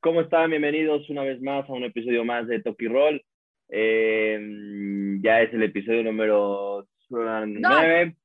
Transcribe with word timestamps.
¿Cómo 0.00 0.20
están? 0.20 0.50
Bienvenidos 0.50 1.10
una 1.10 1.24
vez 1.24 1.42
más 1.42 1.68
a 1.68 1.72
un 1.72 1.82
episodio 1.82 2.24
más 2.24 2.46
de 2.46 2.62
Toki 2.62 2.86
Roll. 2.86 3.20
Eh, 3.68 5.18
ya 5.20 5.42
es 5.42 5.52
el 5.52 5.64
episodio 5.64 6.04
número 6.04 6.86
9. 7.10 8.16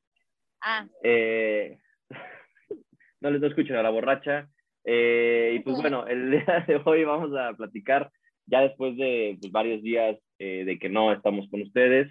Ah, 0.62 0.86
Eh, 1.02 1.80
no 3.22 3.32
les 3.32 3.42
no 3.42 3.48
escuchen 3.48 3.76
a 3.76 3.82
la 3.82 3.90
borracha. 3.90 4.48
Eh, 4.86 5.56
y 5.56 5.60
pues 5.62 5.82
bueno, 5.82 6.06
el 6.06 6.30
día 6.46 6.64
de 6.68 6.80
hoy 6.86 7.06
vamos 7.06 7.36
a 7.36 7.54
platicar 7.54 8.12
ya 8.46 8.62
después 8.62 8.96
de 8.96 9.38
pues, 9.42 9.52
varios 9.52 9.82
días 9.82 10.20
eh, 10.38 10.66
de 10.66 10.78
que 10.78 10.90
no 10.90 11.12
estamos 11.12 11.50
con 11.50 11.64
ustedes. 11.64 12.08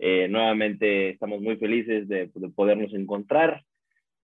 Nuevamente 0.00 1.10
estamos 1.10 1.40
muy 1.40 1.56
felices 1.58 2.08
de, 2.08 2.28
de 2.34 2.48
podernos 2.48 2.92
encontrar. 2.92 3.62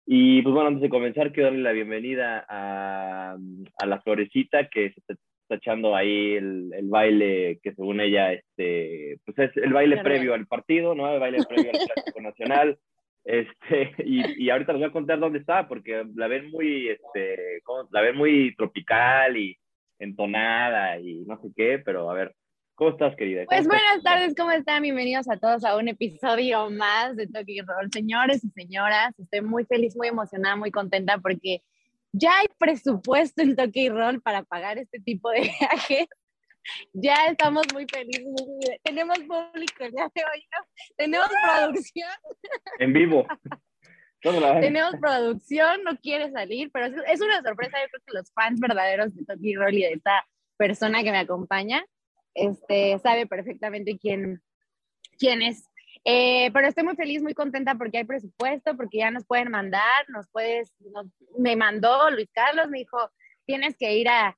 Y 0.06 0.42
pues 0.44 0.54
bueno, 0.54 0.68
antes 0.68 0.84
de 0.84 0.90
comenzar, 0.90 1.32
quiero 1.32 1.50
darle 1.50 1.64
la 1.64 1.72
bienvenida 1.72 2.46
a, 2.48 3.36
a 3.78 3.86
la 3.86 4.02
florecita 4.02 4.68
que 4.70 4.92
se 4.92 5.00
está, 5.00 5.16
está 5.42 5.56
echando 5.56 5.96
ahí 5.96 6.34
el, 6.36 6.72
el, 6.74 6.88
baile 6.88 7.60
que 7.64 7.74
según 7.74 8.02
ella, 8.02 8.34
este, 8.34 9.20
pues 9.26 9.38
es 9.40 9.58
el 9.58 9.74
baile 9.74 9.98
previo 10.04 10.34
al 10.34 10.46
partido, 10.48 10.94
¿no? 10.94 11.12
El 11.12 11.20
baile 11.20 11.40
previo 11.48 11.72
al 11.72 11.80
Clásico 11.88 12.22
Nacional. 12.22 12.78
Este, 13.24 13.94
y, 14.06 14.46
y 14.46 14.50
ahorita 14.50 14.74
les 14.74 14.82
voy 14.82 14.90
a 14.90 14.94
contar 14.94 15.20
dónde 15.20 15.40
está, 15.40 15.68
porque 15.68 16.06
la 16.16 16.28
ven 16.28 16.52
muy, 16.52 16.90
este, 16.90 17.62
la 17.92 18.02
ven 18.02 18.16
muy 18.16 18.56
tropical 18.56 19.38
y 19.38 19.58
entonada 19.98 21.00
y 21.00 21.26
no 21.26 21.40
sé 21.42 21.50
qué, 21.56 21.80
pero 21.84 22.10
a 22.12 22.14
ver, 22.14 22.36
¿cómo 22.76 22.92
estás, 22.92 23.16
querida? 23.16 23.46
¿Cómo 23.46 23.48
pues 23.48 23.62
estás? 23.62 23.80
buenas 23.80 24.04
tardes, 24.04 24.36
¿cómo 24.36 24.52
están? 24.52 24.84
Bienvenidos 24.84 25.30
a 25.30 25.38
todos 25.38 25.64
a 25.64 25.78
un 25.78 25.88
episodio 25.88 26.70
más 26.70 27.16
de 27.16 27.28
Toki 27.28 27.62
Roll. 27.62 27.90
Señores 27.92 28.44
y 28.44 28.50
señoras, 28.50 29.18
estoy 29.18 29.42
muy 29.42 29.66
feliz, 29.66 29.96
muy 29.96 30.10
emocionada, 30.10 30.56
muy 30.56 30.72
contenta 30.72 31.18
porque 31.18 31.64
ya 32.12 32.40
hay 32.40 32.48
presupuesto 32.58 33.42
en 33.42 33.56
Toki 33.56 33.90
Roll 33.90 34.22
para 34.22 34.44
pagar 34.44 34.78
este 34.78 35.00
tipo 35.00 35.30
de 35.30 35.42
viajes. 35.60 36.08
Ya 36.94 37.28
estamos 37.28 37.66
muy 37.74 37.86
felices. 37.86 38.26
Tenemos 38.84 39.20
público 39.20 39.84
de 39.84 39.90
hoy, 39.90 40.48
¿no? 40.52 40.68
Tenemos 40.98 41.30
producción, 41.44 42.10
En 42.80 42.94
vivo. 42.94 43.26
Tenemos 44.22 44.96
producción, 45.00 45.84
no 45.84 45.96
quiere 45.98 46.32
salir, 46.32 46.72
pero 46.74 46.88
es, 46.88 46.94
es 47.08 47.22
una 47.22 47.44
sorpresa. 47.44 47.78
Yo 47.80 47.88
creo 47.90 48.02
que 48.08 48.18
los 48.18 48.34
fans 48.34 48.60
verdaderos 48.60 49.16
de 49.16 49.24
Toki 49.24 49.54
Roll 49.54 49.76
y 49.76 49.84
de 49.84 49.94
esta 49.94 50.26
persona 50.58 51.04
que 51.04 51.12
me 51.12 51.20
acompaña, 51.20 51.86
este, 52.36 53.00
sabe 53.00 53.26
perfectamente 53.26 53.98
quién, 53.98 54.42
quién 55.18 55.42
es. 55.42 55.68
Eh, 56.04 56.52
pero 56.54 56.68
estoy 56.68 56.84
muy 56.84 56.96
feliz, 56.96 57.24
muy 57.24 57.34
contenta 57.34 57.74
porque 57.76 57.98
hay 57.98 58.04
presupuesto, 58.04 58.78
porque 58.78 59.00
ya 59.00 59.10
nos 59.10 59.26
pueden 59.26 59.50
mandar, 59.50 60.08
nos 60.10 60.28
puedes, 60.30 60.72
nos- 60.92 61.08
me 61.40 61.56
mandó 61.56 62.12
Luis 62.12 62.30
Carlos, 62.32 62.70
me 62.70 62.78
dijo, 62.80 62.98
tienes 63.46 63.76
que 63.76 63.96
ir 63.98 64.08
a, 64.10 64.38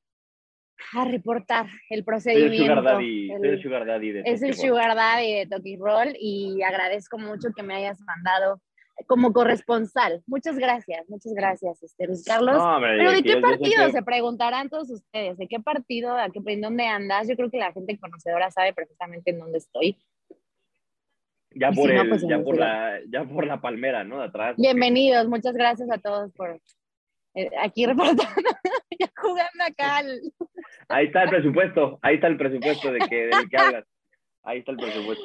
a 0.93 1.05
reportar 1.05 1.65
el 1.65 1.71
Soy 1.89 1.97
el 1.97 2.05
procedimiento. 2.05 2.75
Sugar 2.75 2.83
Daddy, 2.83 3.31
El- 3.31 3.39
soy 3.39 3.49
el 3.49 3.61
Sugar 3.63 3.85
Daddy 3.85 4.11
de 4.11 4.19
es 4.21 4.41
el 4.43 4.51
Toki 4.51 4.61
Roll. 4.61 4.69
Sugar 4.69 4.95
Daddy 4.95 5.33
de 5.33 5.47
Toki 5.47 5.75
Roll 5.77 6.15
y 6.19 6.61
agradezco 6.61 7.17
mucho 7.17 7.49
que 7.53 7.63
me 7.63 7.75
hayas 7.75 7.99
mandado 8.01 8.61
como 9.07 9.33
corresponsal. 9.33 10.21
Muchas 10.27 10.57
gracias, 10.57 11.09
muchas 11.09 11.33
gracias, 11.33 11.81
este, 11.81 12.05
Luis 12.07 12.23
Carlos. 12.23 12.57
No, 12.57 12.75
hombre, 12.75 12.97
Pero 12.97 13.11
¿de 13.11 13.23
qué 13.23 13.37
partido? 13.37 13.89
Se 13.89 14.03
preguntarán 14.03 14.69
todos 14.69 14.89
ustedes. 14.91 15.37
¿De 15.37 15.47
qué 15.47 15.59
partido? 15.59 16.13
¿A 16.15 16.29
qué, 16.29 16.39
¿En 16.45 16.61
dónde 16.61 16.85
andas? 16.85 17.27
Yo 17.27 17.35
creo 17.35 17.49
que 17.49 17.57
la 17.57 17.71
gente 17.71 17.97
conocedora 17.97 18.51
sabe 18.51 18.73
perfectamente 18.73 19.31
en 19.31 19.39
dónde 19.39 19.57
estoy. 19.57 19.97
Ya 21.51 21.71
por, 21.71 21.89
si 21.89 21.95
no, 21.95 22.01
el, 22.03 22.09
pues, 22.09 22.21
ya, 22.27 22.43
por 22.43 22.57
la, 22.57 22.99
ya 23.09 23.23
por 23.23 23.47
la 23.47 23.59
palmera, 23.61 24.03
¿no? 24.03 24.19
De 24.19 24.25
atrás. 24.25 24.55
Bienvenidos, 24.57 25.27
muchas 25.27 25.53
gracias 25.55 25.89
a 25.89 25.97
todos 25.97 26.31
por 26.33 26.59
eh, 27.33 27.49
aquí 27.61 27.85
reportando, 27.85 28.17
ya 28.99 29.09
jugando 29.15 29.63
acá. 29.65 29.97
al- 29.97 30.21
Ahí 30.89 31.07
está 31.07 31.23
el 31.23 31.29
presupuesto, 31.29 31.97
ahí 32.01 32.15
está 32.15 32.27
el 32.27 32.37
presupuesto 32.37 32.91
de 32.91 32.99
que, 32.99 33.15
del 33.27 33.49
que 33.49 33.57
hablas. 33.57 33.85
Ahí 34.43 34.59
está 34.59 34.71
el 34.71 34.77
presupuesto. 34.77 35.23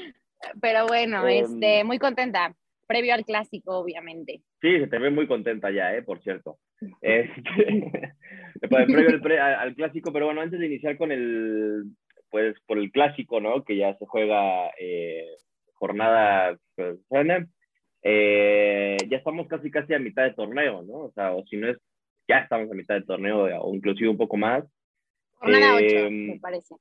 Pero 0.60 0.86
bueno, 0.86 1.26
Em. 1.28 1.44
este, 1.44 1.84
muy 1.84 1.98
contenta. 1.98 2.54
Previo 2.92 3.14
al 3.14 3.24
clásico, 3.24 3.78
obviamente. 3.78 4.42
Sí, 4.60 4.78
se 4.78 4.86
te 4.86 4.98
ve 4.98 5.10
muy 5.10 5.26
contenta 5.26 5.70
ya, 5.70 5.94
¿eh? 5.94 6.02
Por 6.02 6.22
cierto. 6.22 6.58
Este, 7.00 7.32
previo 8.86 9.08
al, 9.10 9.20
pre- 9.20 9.40
al- 9.40 9.74
clásico, 9.74 10.12
pero 10.12 10.26
bueno, 10.26 10.40
antes 10.40 10.58
de 10.60 10.66
iniciar 10.66 10.96
con 10.98 11.10
el, 11.12 11.84
pues, 12.30 12.54
por 12.66 12.78
el 12.78 12.90
clásico, 12.90 13.40
¿no? 13.40 13.64
Que 13.64 13.76
ya 13.76 13.94
se 13.96 14.06
juega 14.06 14.70
eh, 14.78 15.26
jornada, 15.74 16.56
pues, 16.76 16.98
eh, 18.02 18.96
ya 19.08 19.16
estamos 19.16 19.46
casi, 19.48 19.70
casi 19.70 19.94
a 19.94 19.98
mitad 19.98 20.24
de 20.24 20.34
torneo, 20.34 20.82
¿no? 20.82 20.94
O 21.06 21.12
sea, 21.12 21.32
o 21.32 21.44
si 21.46 21.56
no 21.56 21.68
es, 21.68 21.78
ya 22.28 22.38
estamos 22.38 22.70
a 22.70 22.74
mitad 22.74 22.94
de 22.96 23.02
torneo, 23.06 23.44
o 23.62 23.74
inclusive 23.74 24.08
un 24.10 24.16
poco 24.16 24.36
más. 24.36 24.64
Jornada 25.34 25.76
8, 25.76 25.84
Em, 25.86 26.26
me 26.32 26.40
parece. 26.40 26.74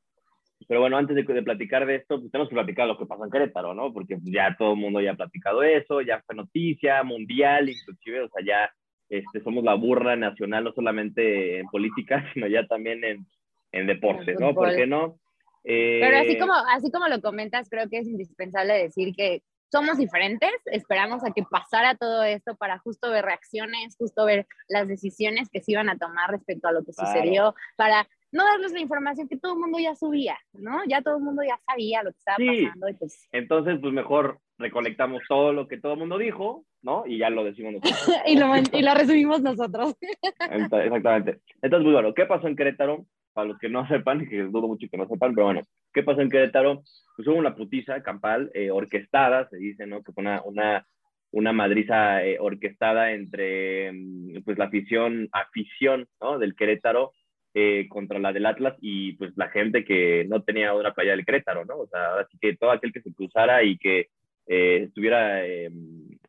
Pero 0.67 0.81
bueno, 0.81 0.97
antes 0.97 1.15
de, 1.15 1.23
de 1.23 1.43
platicar 1.43 1.85
de 1.85 1.95
esto, 1.95 2.19
pues 2.19 2.31
tenemos 2.31 2.49
que 2.49 2.55
platicar 2.55 2.87
lo 2.87 2.97
que 2.97 3.05
pasó 3.05 3.25
en 3.25 3.31
Querétaro, 3.31 3.73
¿no? 3.73 3.91
Porque 3.93 4.17
pues, 4.17 4.33
ya 4.33 4.55
todo 4.57 4.73
el 4.73 4.79
mundo 4.79 5.01
ya 5.01 5.11
ha 5.11 5.15
platicado 5.15 5.63
eso, 5.63 6.01
ya 6.01 6.21
fue 6.25 6.35
noticia 6.35 7.03
mundial, 7.03 7.69
inclusive, 7.69 8.21
o 8.21 8.29
sea, 8.29 8.45
ya 8.45 8.73
este, 9.09 9.41
somos 9.41 9.63
la 9.63 9.73
burra 9.73 10.15
nacional, 10.15 10.63
no 10.63 10.73
solamente 10.73 11.59
en 11.59 11.67
política, 11.67 12.23
sino 12.33 12.47
ya 12.47 12.65
también 12.67 13.03
en, 13.03 13.25
en 13.71 13.87
deporte, 13.87 14.31
En 14.31 14.39
¿no? 14.39 14.53
¿Por 14.53 14.75
qué 14.75 14.87
no? 14.87 15.19
Eh, 15.63 15.99
Pero 16.01 16.17
así 16.17 16.37
como, 16.37 16.53
así 16.53 16.91
como 16.91 17.07
lo 17.07 17.21
comentas, 17.21 17.69
creo 17.69 17.89
que 17.89 17.99
es 17.99 18.07
indispensable 18.07 18.73
decir 18.73 19.13
que 19.15 19.43
somos 19.71 19.97
diferentes. 19.97 20.51
Esperamos 20.65 21.23
a 21.23 21.31
que 21.31 21.43
pasara 21.43 21.95
todo 21.95 22.23
esto 22.23 22.55
para 22.55 22.77
justo 22.79 23.09
ver 23.09 23.25
reacciones, 23.25 23.95
justo 23.97 24.25
ver 24.25 24.47
las 24.67 24.87
decisiones 24.87 25.49
que 25.49 25.61
se 25.61 25.71
iban 25.71 25.89
a 25.89 25.97
tomar 25.97 26.31
respecto 26.31 26.67
a 26.67 26.71
lo 26.71 26.83
que 26.83 26.91
Claro. 26.91 27.11
sucedió, 27.11 27.55
para 27.77 28.07
no 28.31 28.43
darles 28.45 28.71
la 28.73 28.79
información 28.79 29.27
que 29.27 29.37
todo 29.37 29.53
el 29.53 29.59
mundo 29.59 29.77
ya 29.79 29.95
subía, 29.95 30.37
¿no? 30.53 30.79
Ya 30.87 31.01
todo 31.01 31.17
el 31.17 31.23
mundo 31.23 31.41
ya 31.43 31.59
sabía 31.65 32.03
lo 32.03 32.11
que 32.11 32.17
estaba 32.17 32.37
Sí. 32.37 32.63
pasando. 32.65 32.89
Y 32.89 32.93
pues, 32.93 33.27
Entonces, 33.31 33.77
pues 33.81 33.93
mejor 33.93 34.39
recolectamos 34.57 35.21
todo 35.27 35.53
lo 35.53 35.67
que 35.67 35.77
todo 35.79 35.93
el 35.93 35.99
mundo 35.99 36.17
dijo, 36.17 36.65
¿no? 36.81 37.03
Y 37.07 37.17
ya 37.17 37.29
lo 37.29 37.43
decimos 37.43 37.73
nosotros. 37.73 37.91
y, 38.27 38.37
lo, 38.37 38.47
y 38.57 38.81
lo 38.83 38.93
resumimos 38.93 39.41
nosotros. 39.41 39.95
Ent- 40.49 40.83
Exactamente. 40.85 41.39
Entonces, 41.61 41.83
muy 41.83 41.93
bueno, 41.93 42.13
¿qué 42.13 42.25
pasó 42.25 42.47
en 42.47 42.55
Querétaro? 42.55 43.05
Para 43.33 43.47
los 43.47 43.57
que 43.59 43.69
no 43.69 43.87
sepan, 43.87 44.27
que 44.27 44.43
dudo 44.43 44.67
mucho 44.67 44.87
que 44.89 44.97
no 44.97 45.07
sepan, 45.07 45.33
pero 45.33 45.45
bueno, 45.47 45.61
¿qué 45.93 46.03
pasó 46.03 46.21
en 46.21 46.29
Querétaro? 46.29 46.83
Pues 47.15 47.27
hubo 47.27 47.35
una 47.37 47.55
putiza 47.55 48.01
campal 48.03 48.49
eh, 48.53 48.71
orquestada, 48.71 49.47
se 49.49 49.57
dice, 49.57 49.85
¿no? 49.87 50.03
Que 50.03 50.11
fue 50.13 50.21
una, 50.21 50.41
una, 50.43 50.85
una 51.31 51.53
madriza 51.53 52.23
eh, 52.25 52.37
orquestada 52.39 53.11
entre 53.11 53.91
mm, 53.93 54.43
pues 54.45 54.57
la 54.57 54.65
afición, 54.65 55.27
afición, 55.31 56.07
¿no? 56.21 56.39
Del 56.39 56.55
Querétaro 56.55 57.11
eh, 57.53 57.87
contra 57.89 58.19
la 58.19 58.31
del 58.31 58.45
Atlas 58.45 58.75
y 58.81 59.13
pues 59.13 59.31
la 59.35 59.49
gente 59.49 59.83
que 59.83 60.25
no 60.29 60.41
tenía 60.43 60.73
una 60.73 60.93
playa 60.93 61.11
del 61.11 61.25
Querétaro, 61.25 61.65
¿no? 61.65 61.77
O 61.79 61.87
sea, 61.87 62.19
así 62.19 62.37
que 62.39 62.55
todo 62.55 62.71
aquel 62.71 62.93
que 62.93 63.01
se 63.01 63.13
cruzara 63.13 63.63
y 63.63 63.77
que 63.77 64.07
eh, 64.47 64.83
estuviera, 64.87 65.45
eh, 65.45 65.69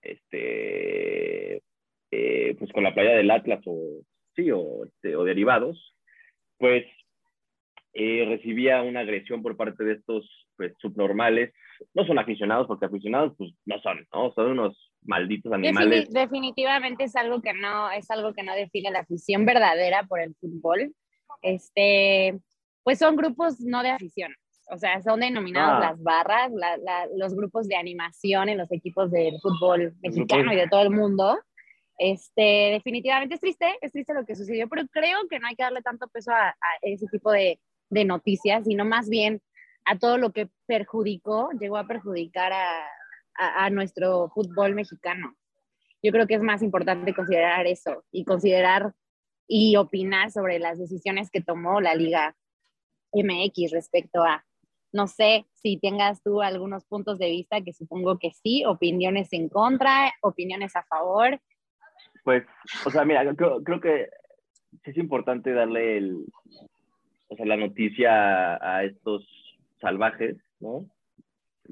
este, 0.02 1.62
eh, 2.10 2.56
pues 2.58 2.72
con 2.72 2.82
la 2.84 2.94
playa 2.94 3.12
del 3.12 3.30
Atlas 3.30 3.60
o, 3.66 4.02
sí, 4.36 4.50
o, 4.50 4.84
este, 4.84 5.16
o 5.16 5.24
derivados, 5.24 5.94
pues 6.58 6.84
recibía 7.94 8.82
una 8.82 9.00
agresión 9.00 9.42
por 9.42 9.56
parte 9.56 9.84
de 9.84 9.92
estos 9.94 10.46
pues, 10.56 10.72
subnormales. 10.78 11.52
No 11.94 12.06
son 12.06 12.18
aficionados, 12.18 12.66
porque 12.66 12.86
aficionados 12.86 13.34
pues 13.36 13.52
no 13.66 13.78
son, 13.80 14.06
¿no? 14.12 14.32
Son 14.32 14.52
unos 14.52 14.92
malditos 15.02 15.52
animales. 15.52 16.08
Defini- 16.08 16.12
definitivamente 16.12 17.04
es 17.04 17.16
algo 17.16 17.42
que 17.42 17.52
no 17.52 17.90
es 17.90 18.10
algo 18.10 18.32
que 18.32 18.42
no 18.44 18.54
define 18.54 18.90
la 18.90 19.00
afición 19.00 19.44
verdadera 19.44 20.04
por 20.04 20.20
el 20.20 20.34
fútbol. 20.36 20.94
Este, 21.42 22.38
pues 22.84 22.98
son 22.98 23.16
grupos 23.16 23.60
no 23.60 23.82
de 23.82 23.90
afición, 23.90 24.32
o 24.70 24.78
sea, 24.78 25.02
son 25.02 25.20
denominados 25.20 25.74
Ah. 25.76 25.90
las 25.90 26.02
barras, 26.02 26.52
la- 26.52 26.76
la- 26.78 27.06
los 27.16 27.34
grupos 27.34 27.68
de 27.68 27.76
animación 27.76 28.48
en 28.48 28.58
los 28.58 28.70
equipos 28.72 29.10
del 29.10 29.38
fútbol 29.40 29.94
mexicano 30.02 30.52
y 30.52 30.56
de 30.56 30.68
todo 30.68 30.82
el 30.82 30.90
mundo. 30.90 31.38
Este, 31.98 32.70
definitivamente 32.72 33.34
es 33.34 33.40
triste, 33.40 33.76
es 33.80 33.92
triste 33.92 34.14
lo 34.14 34.24
que 34.24 34.34
sucedió, 34.34 34.68
pero 34.68 34.86
creo 34.90 35.18
que 35.28 35.38
no 35.38 35.46
hay 35.46 35.54
que 35.54 35.62
darle 35.62 35.82
tanto 35.82 36.08
peso 36.08 36.32
a, 36.32 36.48
a 36.48 36.56
ese 36.80 37.06
tipo 37.08 37.30
de, 37.30 37.60
de 37.90 38.04
noticias, 38.04 38.64
sino 38.64 38.84
más 38.84 39.08
bien 39.08 39.40
a 39.84 39.98
todo 39.98 40.16
lo 40.16 40.32
que 40.32 40.48
perjudicó, 40.66 41.50
llegó 41.60 41.76
a 41.76 41.86
perjudicar 41.86 42.52
a, 42.52 42.86
a, 43.34 43.64
a 43.66 43.70
nuestro 43.70 44.30
fútbol 44.34 44.74
mexicano. 44.74 45.36
Yo 46.02 46.10
creo 46.12 46.26
que 46.26 46.34
es 46.34 46.42
más 46.42 46.62
importante 46.62 47.14
considerar 47.14 47.66
eso 47.66 48.04
y 48.10 48.24
considerar 48.24 48.92
y 49.46 49.76
opinar 49.76 50.30
sobre 50.30 50.58
las 50.58 50.78
decisiones 50.78 51.30
que 51.30 51.42
tomó 51.42 51.80
la 51.80 51.94
Liga 51.94 52.36
MX 53.12 53.72
respecto 53.72 54.22
a, 54.22 54.44
no 54.92 55.06
sé 55.06 55.46
si 55.54 55.78
tengas 55.78 56.22
tú 56.22 56.42
algunos 56.42 56.84
puntos 56.84 57.18
de 57.18 57.30
vista, 57.30 57.62
que 57.62 57.72
supongo 57.72 58.18
que 58.18 58.30
sí, 58.30 58.64
opiniones 58.64 59.32
en 59.32 59.48
contra, 59.48 60.12
opiniones 60.22 60.74
a 60.76 60.84
favor. 60.84 61.40
Pues, 62.24 62.44
o 62.86 62.90
sea, 62.90 63.04
mira, 63.04 63.24
creo, 63.34 63.62
creo 63.62 63.80
que 63.80 64.08
es 64.84 64.96
importante 64.96 65.52
darle 65.52 65.98
el, 65.98 66.24
o 67.28 67.36
sea, 67.36 67.46
la 67.46 67.56
noticia 67.56 68.54
a 68.54 68.84
estos 68.84 69.26
salvajes, 69.80 70.36
¿no? 70.60 70.86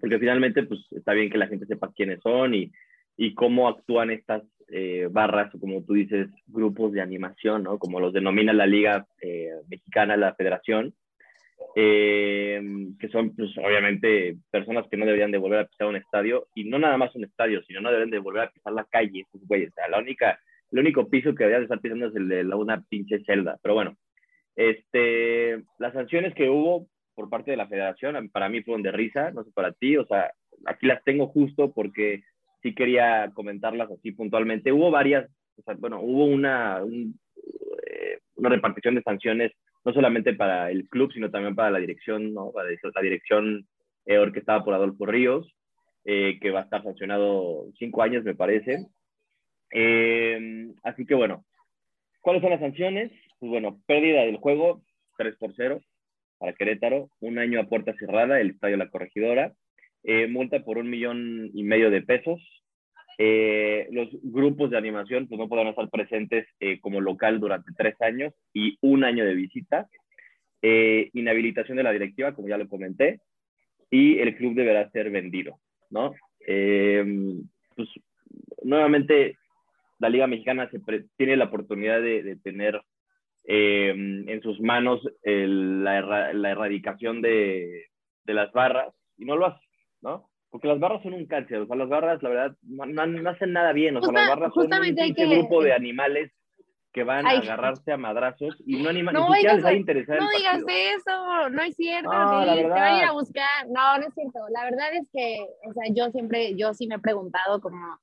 Porque 0.01 0.19
finalmente, 0.19 0.63
pues, 0.63 0.81
está 0.93 1.13
bien 1.13 1.31
que 1.31 1.39
la 1.39 1.49
gente 1.49 1.67
sepa 1.67 1.93
quiénes 1.95 2.21
son 2.23 2.55
y, 2.55 2.73
y 3.17 3.35
cómo 3.35 3.69
actúan 3.69 4.11
estas, 4.11 4.43
eh, 4.73 5.09
barras, 5.11 5.55
o 5.55 5.61
como 5.61 5.83
tú 5.83 5.95
dices, 5.95 6.29
grupos 6.47 6.93
de 6.93 7.01
animación, 7.01 7.65
¿no? 7.65 7.79
Como 7.79 8.01
los 8.01 8.13
denomina 8.13 8.53
la 8.53 8.67
Liga 8.67 9.07
eh, 9.21 9.51
Mexicana, 9.69 10.17
la 10.17 10.35
Federación, 10.35 10.95
eh, 11.77 12.61
que 12.99 13.09
son, 13.09 13.35
pues, 13.35 13.51
obviamente, 13.59 14.37
personas 14.51 14.87
que 14.89 14.97
no 14.97 15.07
deberían 15.07 15.31
de 15.31 15.39
volver 15.39 15.61
a 15.61 15.67
pisar 15.67 15.89
un 15.89 15.97
estadio, 15.97 16.47
y 16.55 16.65
no 16.65 16.79
nada 16.79 16.97
más 16.97 17.15
un 17.15 17.25
estadio, 17.25 17.63
sino 17.65 17.81
no 17.81 17.91
deben 17.91 18.11
de 18.11 18.19
volver 18.19 18.45
a 18.45 18.51
pisar 18.51 18.73
la 18.73 18.85
calle, 18.85 19.27
pues, 19.31 19.45
güey, 19.47 19.67
o 19.67 19.71
sea, 19.73 19.89
la 19.89 19.99
única, 19.99 20.39
el 20.71 20.79
único 20.79 21.09
piso 21.09 21.35
que 21.35 21.45
deberían 21.45 21.63
de 21.63 21.65
estar 21.65 21.81
pisando 21.81 22.07
es 22.07 22.17
el 22.17 22.29
de 22.29 22.45
la, 22.45 22.57
una 22.57 22.83
pinche 22.89 23.23
celda, 23.25 23.59
pero 23.63 23.75
bueno, 23.75 23.97
este, 24.57 25.63
las 25.79 25.93
sanciones 25.93 26.35
que 26.35 26.49
hubo 26.49 26.89
por 27.15 27.29
parte 27.29 27.51
de 27.51 27.57
la 27.57 27.69
federación, 27.69 28.31
para 28.31 28.49
mí 28.49 28.63
fueron 28.63 28.83
de 28.83 28.93
risa, 28.93 29.31
no 29.31 29.45
sé 29.45 29.51
para 29.53 29.73
ti, 29.73 29.97
o 29.97 30.07
sea, 30.07 30.33
aquí 30.67 30.87
las 30.87 31.03
tengo 31.05 31.27
justo 31.29 31.73
porque 31.73 32.23
sí 32.63 32.75
quería 32.75 33.31
comentarlas 33.35 33.91
así 33.91 34.13
puntualmente. 34.13 34.73
Hubo 34.73 34.91
varias, 34.91 35.31
o 35.57 35.63
sea, 35.63 35.75
bueno, 35.79 36.01
hubo 36.01 36.25
una, 36.25 36.81
eh, 37.87 38.19
una 38.37 38.49
repartición 38.49 38.95
de 38.95 39.03
sanciones, 39.03 39.53
no 39.85 39.93
solamente 39.93 40.35
para 40.35 40.71
el 40.71 40.89
club, 40.89 41.13
sino 41.13 41.31
también 41.31 41.55
para 41.55 41.71
la 41.71 41.79
dirección, 41.79 42.35
¿no? 42.35 42.53
Para 42.53 42.69
la 42.69 43.03
dirección 43.03 43.67
eh, 44.07 44.19
orquestada 44.19 44.65
por 44.65 44.75
Adolfo 44.75 45.07
Ríos, 45.07 45.55
eh, 46.05 46.39
que 46.41 46.51
va 46.51 46.61
a 46.61 46.65
estar 46.65 46.83
sancionado 46.83 47.67
cinco 47.79 48.03
años, 48.03 48.25
me 48.25 48.35
parece. 48.35 48.87
Eh, 49.73 50.69
así 50.83 51.07
que 51.07 51.15
bueno, 51.15 51.45
¿cuáles 52.21 52.43
son 52.43 52.51
las 52.51 52.61
sanciones? 52.61 53.13
Pues 53.39 53.51
bueno, 53.51 53.81
pérdida 53.87 54.23
del 54.23 54.37
juego, 54.39 54.83
3 55.17 55.37
por 55.37 55.55
0 55.55 55.81
para 56.39 56.55
Querétaro, 56.55 57.11
un 57.21 57.39
año 57.39 57.61
a 57.61 57.69
puerta 57.69 57.95
cerrada, 57.99 58.41
el 58.41 58.51
Estadio 58.51 58.79
La 58.79 58.89
Corregidora, 58.89 59.53
eh, 60.03 60.27
multa 60.27 60.61
por 60.65 60.79
un 60.79 60.89
millón 60.89 61.51
y 61.53 61.63
medio 61.63 61.91
de 61.91 62.03
pesos. 62.03 62.41
Eh, 63.19 63.87
los 63.91 64.09
grupos 64.23 64.71
de 64.71 64.79
animación 64.79 65.29
pues, 65.29 65.39
no 65.39 65.49
podrán 65.49 65.69
estar 65.69 65.91
presentes 65.91 66.47
eh, 66.59 66.81
como 66.81 67.01
local 67.03 67.39
durante 67.39 67.73
tres 67.77 68.01
años 68.01 68.33
y 68.55 68.79
un 68.81 69.05
año 69.05 69.25
de 69.25 69.35
visita. 69.35 69.89
inhabilitación 70.63 71.77
de 71.77 71.83
la 71.83 71.93
directiva, 71.93 72.35
como 72.35 72.49
ya 72.49 72.59
lo 72.59 72.69
comenté, 72.69 73.21
y 73.91 74.19
el 74.19 74.37
club 74.37 74.55
deberá 74.55 74.89
ser 74.91 75.11
vendido, 75.11 75.59
¿no? 75.91 76.15
pues, 76.47 77.89
nuevamente, 78.63 79.37
la 79.99 80.09
Liga 80.09 80.27
Mexicana 80.27 80.71
se 80.71 80.81
tiene 81.17 81.37
la 81.37 81.47
oportunidad 81.47 82.01
de, 82.01 82.23
de 82.23 82.37
tener 82.37 82.81
en 83.45 84.41
sus 84.43 84.61
manos 84.61 85.01
la, 85.25 86.33
la, 86.33 86.51
erradicación 86.51 87.21
de, 87.21 87.87
de, 88.25 88.35
las 88.35 88.53
barras 88.53 88.95
y 89.17 89.25
no 89.25 89.37
lo 89.37 89.47
hace. 89.47 89.70
¿No? 90.03 90.29
Porque 90.51 90.67
las 90.67 90.81
barras 90.81 91.03
son 91.03 91.15
un 91.15 91.27
cáncer, 91.27 91.59
o 91.59 91.67
sea, 91.67 91.77
las 91.77 91.89
barras, 91.89 92.23
la 92.23 92.29
verdad, 92.29 92.57
no, 92.63 93.31
hacen 93.31 93.53
nada 93.53 93.73
bien, 93.73 93.97
o 93.97 94.03
sea, 94.03 94.13
las 94.13 94.29
barras 94.29 94.53
son 94.53 94.69
un 94.73 95.31
grupo 95.31 95.63
de 95.63 95.73
animales 95.73 96.33
que 96.93 97.05
van 97.05 97.25
a 97.25 97.31
agarrarse 97.31 97.93
a 97.93 97.97
madrazos 97.97 98.61
y 98.67 98.83
no 98.83 98.91
animan, 98.91 99.15
no, 99.15 99.29
ni 99.29 99.35
siquiera 99.35 99.55
les 99.55 99.65
va 99.65 99.69
a 99.69 99.75
interesar 99.75 100.19
No 100.19 100.29
digas 100.37 100.63
eso, 100.67 101.51
no 101.51 101.63
es 101.63 101.77
cierto, 101.77 102.13
no, 102.13 102.55
te 102.55 102.67
van 102.67 102.83
a 102.83 102.99
ir 102.99 103.05
a 103.05 103.13
buscar, 103.13 103.69
no, 103.69 103.99
no 103.99 104.09
es 104.09 104.15
cierto, 104.15 104.41
la 104.53 104.65
verdad 104.65 104.93
es 104.95 105.09
que, 105.13 105.39
o 105.69 105.73
sea, 105.73 105.85
yo 105.93 106.11
siempre, 106.11 106.57
yo 106.57 106.75
sí 106.75 106.89
me 106.89 106.97
he 106.97 106.99
preguntado 106.99 107.61
como, 107.61 108.01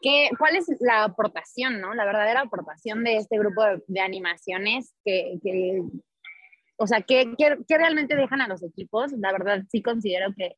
¿qué, 0.00 0.30
¿cuál 0.36 0.56
es 0.56 0.66
la 0.80 1.04
aportación, 1.04 1.80
no? 1.80 1.94
La 1.94 2.04
verdadera 2.04 2.40
aportación 2.40 3.04
de 3.04 3.18
este 3.18 3.38
grupo 3.38 3.62
de, 3.86 4.00
animaciones 4.00 4.96
que, 5.04 5.38
que, 5.44 5.80
o 6.76 6.88
sea, 6.88 7.02
¿qué, 7.02 7.32
qué 7.38 7.78
realmente 7.78 8.16
dejan 8.16 8.40
a 8.40 8.48
los 8.48 8.64
equipos? 8.64 9.12
La 9.12 9.30
verdad 9.30 9.62
sí 9.70 9.80
considero 9.80 10.34
que 10.36 10.56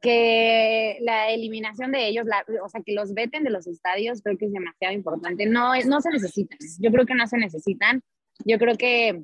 que 0.00 0.98
la 1.02 1.30
eliminación 1.30 1.92
de 1.92 2.08
ellos, 2.08 2.26
o 2.62 2.68
sea, 2.68 2.80
que 2.84 2.94
los 2.94 3.12
veten 3.14 3.44
de 3.44 3.50
los 3.50 3.66
estadios, 3.66 4.22
creo 4.22 4.38
que 4.38 4.46
es 4.46 4.52
demasiado 4.52 4.94
importante. 4.94 5.46
No, 5.46 5.74
no 5.86 6.00
se 6.00 6.10
necesitan, 6.10 6.58
yo 6.80 6.90
creo 6.90 7.06
que 7.06 7.14
no 7.14 7.26
se 7.26 7.38
necesitan. 7.38 8.02
Yo 8.44 8.58
creo 8.58 8.76
que 8.76 9.22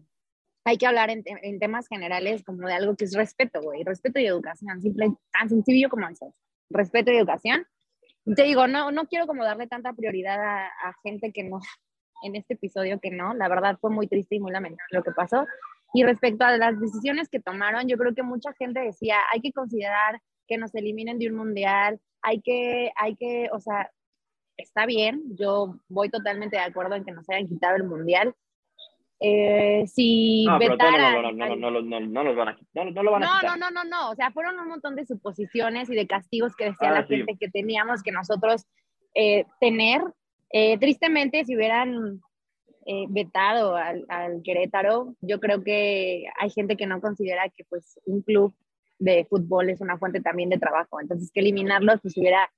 hay 0.64 0.76
que 0.76 0.86
hablar 0.86 1.10
en, 1.10 1.22
en 1.24 1.58
temas 1.58 1.88
generales 1.88 2.44
como 2.44 2.66
de 2.66 2.74
algo 2.74 2.96
que 2.96 3.04
es 3.04 3.14
respeto, 3.14 3.62
güey, 3.62 3.84
respeto 3.84 4.18
y 4.18 4.26
educación, 4.26 4.82
simple, 4.82 5.12
tan 5.32 5.48
sencillo 5.48 5.88
como 5.88 6.08
eso, 6.08 6.34
respeto 6.70 7.10
y 7.10 7.16
educación. 7.16 7.66
Te 8.34 8.42
digo, 8.42 8.66
no, 8.66 8.90
no 8.90 9.06
quiero 9.06 9.26
como 9.26 9.44
darle 9.44 9.68
tanta 9.68 9.92
prioridad 9.92 10.40
a, 10.40 10.66
a 10.66 10.94
gente 11.02 11.32
que 11.32 11.44
no, 11.44 11.60
en 12.22 12.36
este 12.36 12.54
episodio 12.54 13.00
que 13.00 13.10
no, 13.10 13.32
la 13.34 13.48
verdad 13.48 13.78
fue 13.80 13.90
muy 13.90 14.08
triste 14.08 14.36
y 14.36 14.40
muy 14.40 14.52
lamentable 14.52 14.88
lo 14.90 15.02
que 15.02 15.12
pasó. 15.12 15.46
Y 15.94 16.04
respecto 16.04 16.44
a 16.44 16.56
las 16.56 16.78
decisiones 16.78 17.28
que 17.28 17.40
tomaron, 17.40 17.88
yo 17.88 17.96
creo 17.96 18.14
que 18.14 18.22
mucha 18.22 18.52
gente 18.54 18.80
decía, 18.80 19.18
hay 19.32 19.40
que 19.40 19.52
considerar 19.52 20.20
que 20.46 20.58
nos 20.58 20.74
eliminen 20.74 21.18
de 21.18 21.28
un 21.28 21.36
mundial, 21.36 22.00
hay 22.22 22.40
que, 22.40 22.90
hay 22.96 23.16
que, 23.16 23.48
o 23.52 23.60
sea, 23.60 23.90
está 24.56 24.86
bien, 24.86 25.22
yo 25.38 25.76
voy 25.88 26.08
totalmente 26.08 26.56
de 26.56 26.62
acuerdo 26.62 26.94
en 26.94 27.04
que 27.04 27.12
nos 27.12 27.28
hayan 27.28 27.48
quitado 27.48 27.76
el 27.76 27.84
mundial. 27.84 28.34
Eh, 29.18 29.84
si 29.86 30.44
no, 30.44 30.58
vetaran, 30.58 31.22
no, 31.22 31.32
no, 31.32 31.56
no, 31.56 31.70
no, 31.80 32.00
no, 32.00 32.24
los 32.24 32.36
van 32.36 32.48
a 32.48 32.58
no, 32.74 32.90
no 32.90 33.02
lo 33.02 33.12
van 33.12 33.24
a 33.24 33.26
quitar. 33.26 33.58
No, 33.58 33.70
no, 33.70 33.70
no, 33.70 33.84
no, 33.84 34.10
o 34.10 34.14
sea, 34.14 34.30
fueron 34.30 34.58
un 34.58 34.68
montón 34.68 34.94
de 34.94 35.06
suposiciones 35.06 35.88
y 35.88 35.94
de 35.94 36.06
castigos 36.06 36.54
que 36.54 36.66
decía 36.66 36.90
la 36.90 37.04
gente 37.04 37.36
que 37.38 37.48
teníamos 37.48 38.02
que 38.02 38.12
nosotros 38.12 38.66
eh, 39.14 39.44
tener. 39.60 40.02
Eh, 40.50 40.78
tristemente, 40.78 41.44
si 41.44 41.56
hubieran 41.56 42.20
vetado 43.08 43.74
al, 43.74 44.04
al, 44.08 44.42
Querétaro, 44.44 45.16
yo 45.20 45.40
creo 45.40 45.64
que 45.64 46.26
hay 46.38 46.50
gente 46.50 46.76
que 46.76 46.86
no 46.86 47.00
considera 47.00 47.48
que 47.48 47.64
pues 47.64 47.98
un 48.04 48.22
club 48.22 48.54
de 48.98 49.26
fútbol 49.28 49.70
es 49.70 49.80
una 49.80 49.98
fuente 49.98 50.20
también 50.20 50.48
de 50.50 50.58
trabajo. 50.58 51.00
Entonces, 51.00 51.30
que 51.32 51.40
eliminarlos, 51.40 52.00
pues 52.00 52.16
hubiera, 52.16 52.50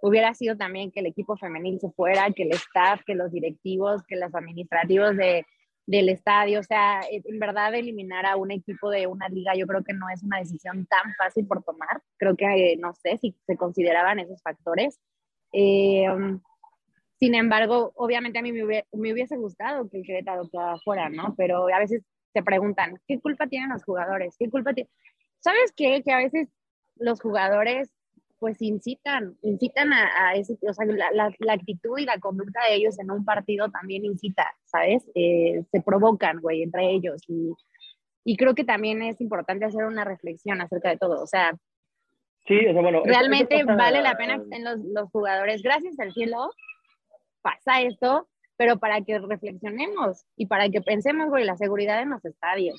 hubiera 0.00 0.34
sido 0.34 0.56
también 0.56 0.90
que 0.90 1.00
el 1.00 1.06
equipo 1.06 1.36
femenil 1.36 1.80
se 1.80 1.90
fuera, 1.90 2.30
que 2.32 2.44
el 2.44 2.52
staff, 2.52 3.02
que 3.06 3.14
los 3.14 3.32
directivos, 3.32 4.02
que 4.06 4.16
los 4.16 4.34
administrativos 4.34 5.16
de, 5.16 5.46
del 5.86 6.08
estadio, 6.08 6.60
o 6.60 6.64
sea, 6.64 7.00
en 7.10 7.38
verdad 7.38 7.74
eliminar 7.74 8.26
a 8.26 8.36
un 8.36 8.50
equipo 8.50 8.90
de 8.90 9.06
una 9.06 9.28
liga, 9.28 9.54
yo 9.54 9.66
creo 9.66 9.84
que 9.84 9.94
no 9.94 10.08
es 10.10 10.22
una 10.22 10.38
decisión 10.38 10.86
tan 10.86 11.14
fácil 11.14 11.46
por 11.46 11.62
tomar. 11.62 12.02
Creo 12.18 12.36
que, 12.36 12.76
no 12.78 12.92
sé 12.94 13.18
si 13.18 13.36
se 13.46 13.56
consideraban 13.56 14.18
esos 14.18 14.42
factores. 14.42 14.98
Eh, 15.52 16.06
sin 17.18 17.34
embargo, 17.34 17.92
obviamente 17.94 18.38
a 18.38 18.42
mí 18.42 18.52
me 18.52 19.12
hubiese 19.12 19.36
gustado 19.36 19.88
que 19.88 19.98
el 19.98 20.04
Querétaro 20.04 20.48
quedara 20.50 20.76
fuera, 20.84 21.08
¿no? 21.08 21.34
Pero 21.36 21.66
a 21.72 21.78
veces 21.78 22.02
se 22.32 22.42
preguntan, 22.42 23.00
¿qué 23.08 23.18
culpa 23.18 23.46
tienen 23.46 23.70
los 23.70 23.82
jugadores? 23.82 24.36
¿Qué 24.38 24.50
culpa 24.50 24.74
tienen? 24.74 24.92
¿Sabes 25.40 25.72
qué? 25.76 26.02
Que 26.02 26.12
a 26.12 26.18
veces 26.18 26.48
los 26.96 27.20
jugadores 27.20 27.90
pues 28.38 28.60
incitan, 28.60 29.36
incitan 29.42 29.92
a, 29.92 30.28
a 30.28 30.34
ese, 30.34 30.58
o 30.68 30.72
sea, 30.72 30.86
la, 30.86 31.32
la, 31.38 31.52
actitud 31.52 31.98
y 31.98 32.04
la 32.04 32.18
conducta 32.18 32.60
de 32.68 32.76
ellos 32.76 32.98
en 32.98 33.10
un 33.10 33.24
partido 33.24 33.70
también 33.70 34.04
incita, 34.04 34.46
¿sabes? 34.64 35.04
Eh, 35.14 35.64
se 35.70 35.80
provocan, 35.80 36.40
güey, 36.40 36.62
entre 36.62 36.90
ellos. 36.90 37.22
Y, 37.28 37.52
y, 38.24 38.36
creo 38.36 38.54
que 38.54 38.64
también 38.64 39.02
es 39.02 39.20
importante 39.20 39.64
hacer 39.64 39.84
una 39.84 40.04
reflexión 40.04 40.60
acerca 40.60 40.90
de 40.90 40.98
todo. 40.98 41.22
O 41.22 41.26
sea, 41.26 41.56
sí, 42.46 42.58
o 42.66 42.72
sea 42.72 42.82
bueno, 42.82 43.02
realmente 43.04 43.64
vale 43.64 44.02
la 44.02 44.16
pena 44.16 44.42
en 44.50 44.64
los, 44.64 44.80
los 44.80 45.10
jugadores. 45.10 45.62
Gracias 45.62 45.98
al 45.98 46.12
cielo 46.12 46.50
pasa 47.40 47.80
esto, 47.80 48.28
pero 48.56 48.78
para 48.78 49.00
que 49.00 49.18
reflexionemos 49.18 50.24
y 50.36 50.46
para 50.46 50.68
que 50.68 50.82
pensemos, 50.82 51.30
güey, 51.30 51.44
la 51.44 51.56
seguridad 51.56 52.02
en 52.02 52.10
los 52.10 52.24
estadios 52.24 52.76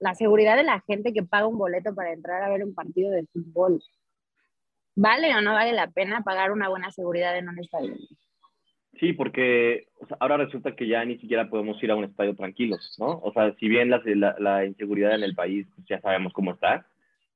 la 0.00 0.14
seguridad 0.14 0.56
de 0.56 0.64
la 0.64 0.80
gente 0.80 1.12
que 1.12 1.22
paga 1.22 1.46
un 1.46 1.58
boleto 1.58 1.94
para 1.94 2.12
entrar 2.12 2.42
a 2.42 2.48
ver 2.48 2.64
un 2.64 2.74
partido 2.74 3.10
de 3.10 3.26
fútbol. 3.32 3.82
¿Vale 4.94 5.34
o 5.34 5.40
no 5.40 5.54
vale 5.54 5.72
la 5.72 5.90
pena 5.90 6.22
pagar 6.22 6.50
una 6.52 6.68
buena 6.68 6.90
seguridad 6.90 7.36
en 7.38 7.48
un 7.48 7.58
estadio? 7.58 7.94
Sí, 8.98 9.12
porque 9.12 9.86
ahora 10.18 10.38
resulta 10.38 10.74
que 10.74 10.88
ya 10.88 11.04
ni 11.04 11.18
siquiera 11.18 11.48
podemos 11.48 11.80
ir 11.82 11.90
a 11.90 11.96
un 11.96 12.04
estadio 12.04 12.34
tranquilos, 12.34 12.96
¿no? 12.98 13.20
O 13.22 13.32
sea, 13.32 13.54
si 13.60 13.68
bien 13.68 13.90
la, 13.90 14.02
la, 14.38 14.64
inseguridad 14.64 15.14
en 15.14 15.22
el 15.22 15.36
país, 15.36 15.68
pues 15.74 15.86
ya 15.86 16.00
sabemos 16.00 16.32
cómo 16.32 16.52
está, 16.52 16.84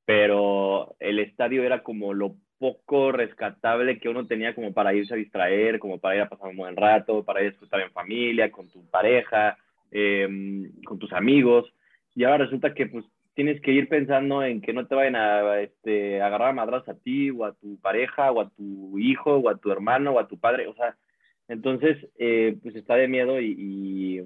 pero 0.04 0.96
el 0.98 1.20
estadio 1.20 1.62
era 1.62 1.84
como 1.84 2.14
lo 2.14 2.34
poco 2.58 3.12
rescatable 3.12 4.00
que 4.00 4.08
uno 4.08 4.26
tenía 4.26 4.54
como 4.54 4.72
para 4.72 4.94
irse 4.94 5.14
a 5.14 5.16
distraer, 5.16 5.78
como 5.78 5.98
para 5.98 6.16
ir 6.16 6.22
a 6.22 6.28
pasar 6.28 6.48
un 6.48 6.56
buen 6.56 6.76
rato, 6.76 7.24
para 7.24 7.40
ir 7.40 7.46
a 7.46 7.50
disfrutar 7.50 7.80
en 7.80 7.92
familia, 7.92 8.50
con 8.50 8.68
tu 8.68 8.84
pareja, 8.90 9.56
em, 9.92 10.72
con 10.84 10.98
tus 10.98 11.12
amigos 11.12 11.72
y 12.14 12.24
ahora 12.24 12.44
resulta 12.44 12.74
que 12.74 12.86
pues 12.86 13.04
tienes 13.34 13.60
que 13.60 13.72
ir 13.72 13.88
pensando 13.88 14.42
en 14.42 14.60
que 14.60 14.72
no 14.72 14.86
te 14.86 14.94
vayan 14.94 15.16
a 15.16 15.60
este, 15.60 16.20
agarrar 16.20 16.50
a 16.50 16.52
madras 16.52 16.88
a 16.88 16.94
ti 16.94 17.30
o 17.30 17.44
a 17.44 17.54
tu 17.54 17.78
pareja 17.80 18.30
o 18.30 18.40
a 18.40 18.50
tu 18.50 18.98
hijo 18.98 19.36
o 19.36 19.48
a 19.48 19.56
tu 19.56 19.72
hermano 19.72 20.12
o 20.12 20.18
a 20.18 20.28
tu 20.28 20.38
padre, 20.38 20.66
o 20.66 20.74
sea, 20.74 20.96
entonces 21.48 21.98
eh, 22.18 22.56
pues 22.62 22.76
está 22.76 22.96
de 22.96 23.08
miedo 23.08 23.40
y, 23.40 24.20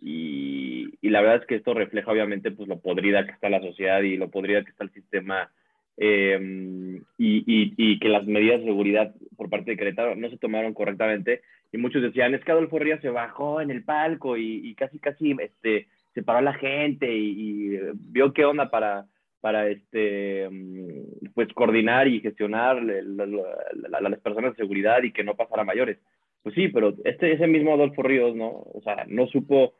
y, 0.00 0.98
y, 1.00 1.08
la 1.10 1.20
verdad 1.20 1.42
es 1.42 1.46
que 1.46 1.54
esto 1.56 1.74
refleja 1.74 2.10
obviamente 2.10 2.50
pues 2.50 2.68
lo 2.68 2.80
podrida 2.80 3.24
que 3.24 3.32
está 3.32 3.48
la 3.48 3.60
sociedad 3.60 4.02
y 4.02 4.16
lo 4.16 4.30
podrida 4.30 4.64
que 4.64 4.70
está 4.70 4.84
el 4.84 4.92
sistema 4.92 5.50
em, 5.96 7.02
y, 7.18 7.98
que 8.00 8.08
las 8.08 8.26
medidas 8.26 8.60
de 8.60 8.66
seguridad 8.66 9.14
por 9.36 9.48
parte 9.48 9.72
de 9.72 9.76
Querétaro 9.76 10.16
no 10.16 10.28
se 10.30 10.38
tomaron 10.38 10.74
correctamente. 10.74 11.42
Y 11.72 11.78
muchos 11.78 12.02
decían 12.02 12.34
es 12.34 12.44
que 12.44 12.52
Adolfo 12.52 12.78
Ríos 12.78 13.00
se 13.00 13.10
bajó 13.10 13.60
en 13.60 13.70
el 13.70 13.84
palco 13.84 14.36
y, 14.36 14.74
casi 14.74 14.98
casi 14.98 15.36
este 15.38 15.86
se 16.14 16.22
paró 16.22 16.40
la 16.40 16.54
gente 16.54 17.12
y, 17.12 17.78
vio 17.94 18.32
qué 18.32 18.44
onda 18.44 18.70
para, 18.70 19.06
para 19.40 19.68
este, 19.68 20.48
mm, 20.50 21.32
pues 21.34 21.48
coordinar 21.54 22.08
y 22.08 22.20
gestionar 22.20 22.82
las 22.82 24.20
personas 24.20 24.52
de 24.52 24.62
seguridad 24.62 25.02
y 25.02 25.12
que 25.12 25.24
no 25.24 25.34
pasara 25.34 25.64
mayores. 25.64 25.98
Pues 26.42 26.54
sí, 26.54 26.68
pero 26.68 26.94
este, 27.04 27.32
ese 27.32 27.46
mismo 27.46 27.74
Adolfo 27.74 28.02
Ríos, 28.02 28.34
¿no? 28.34 28.48
O 28.48 28.80
sea, 28.82 29.04
no 29.08 29.26
supo 29.28 29.74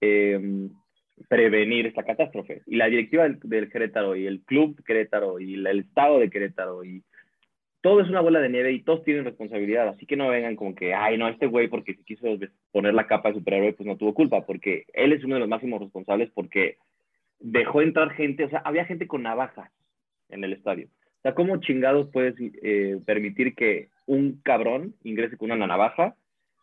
em, 0.00 0.70
prevenir 1.28 1.86
esta 1.86 2.02
catástrofe. 2.02 2.62
Y 2.66 2.76
la 2.76 2.86
directiva 2.86 3.28
del, 3.28 3.70
Querétaro 3.70 4.16
y 4.16 4.26
el 4.26 4.40
club 4.42 4.82
Querétaro 4.84 5.38
y 5.38 5.54
el 5.54 5.66
estado 5.78 6.18
de 6.18 6.30
Querétaro 6.30 6.84
y 6.84 7.02
todo 7.80 8.00
es 8.00 8.08
una 8.08 8.20
bola 8.20 8.40
de 8.40 8.48
nieve 8.48 8.72
y 8.72 8.82
todos 8.82 9.04
tienen 9.04 9.24
responsabilidad. 9.24 9.88
Así 9.88 10.06
que 10.06 10.16
no 10.16 10.28
vengan 10.28 10.56
como 10.56 10.74
que, 10.74 10.94
ay, 10.94 11.16
no, 11.16 11.28
este 11.28 11.46
güey 11.46 11.68
porque 11.68 11.94
se 11.94 12.04
quiso 12.04 12.26
poner 12.72 12.94
la 12.94 13.06
capa 13.06 13.30
de 13.30 13.36
superhéroe, 13.36 13.72
pues 13.72 13.86
no 13.86 13.96
tuvo 13.96 14.14
culpa, 14.14 14.44
porque 14.44 14.84
él 14.92 15.12
es 15.12 15.24
uno 15.24 15.34
de 15.34 15.40
los 15.40 15.48
máximos 15.48 15.80
responsables 15.80 16.30
porque 16.34 16.76
dejó 17.38 17.80
entrar 17.82 18.10
gente, 18.10 18.44
o 18.44 18.50
sea, 18.50 18.60
había 18.60 18.84
gente 18.84 19.06
con 19.06 19.22
navajas 19.22 19.70
en 20.28 20.44
el 20.44 20.52
estadio. 20.52 20.88
O 20.88 21.22
sea, 21.22 21.34
¿cómo 21.34 21.58
chingados 21.58 22.08
puedes 22.12 22.34
eh, 22.38 22.98
permitir 23.04 23.54
que 23.54 23.88
un 24.06 24.40
cabrón 24.42 24.94
ingrese 25.02 25.36
con 25.36 25.50
una 25.50 25.66
navaja 25.66 26.14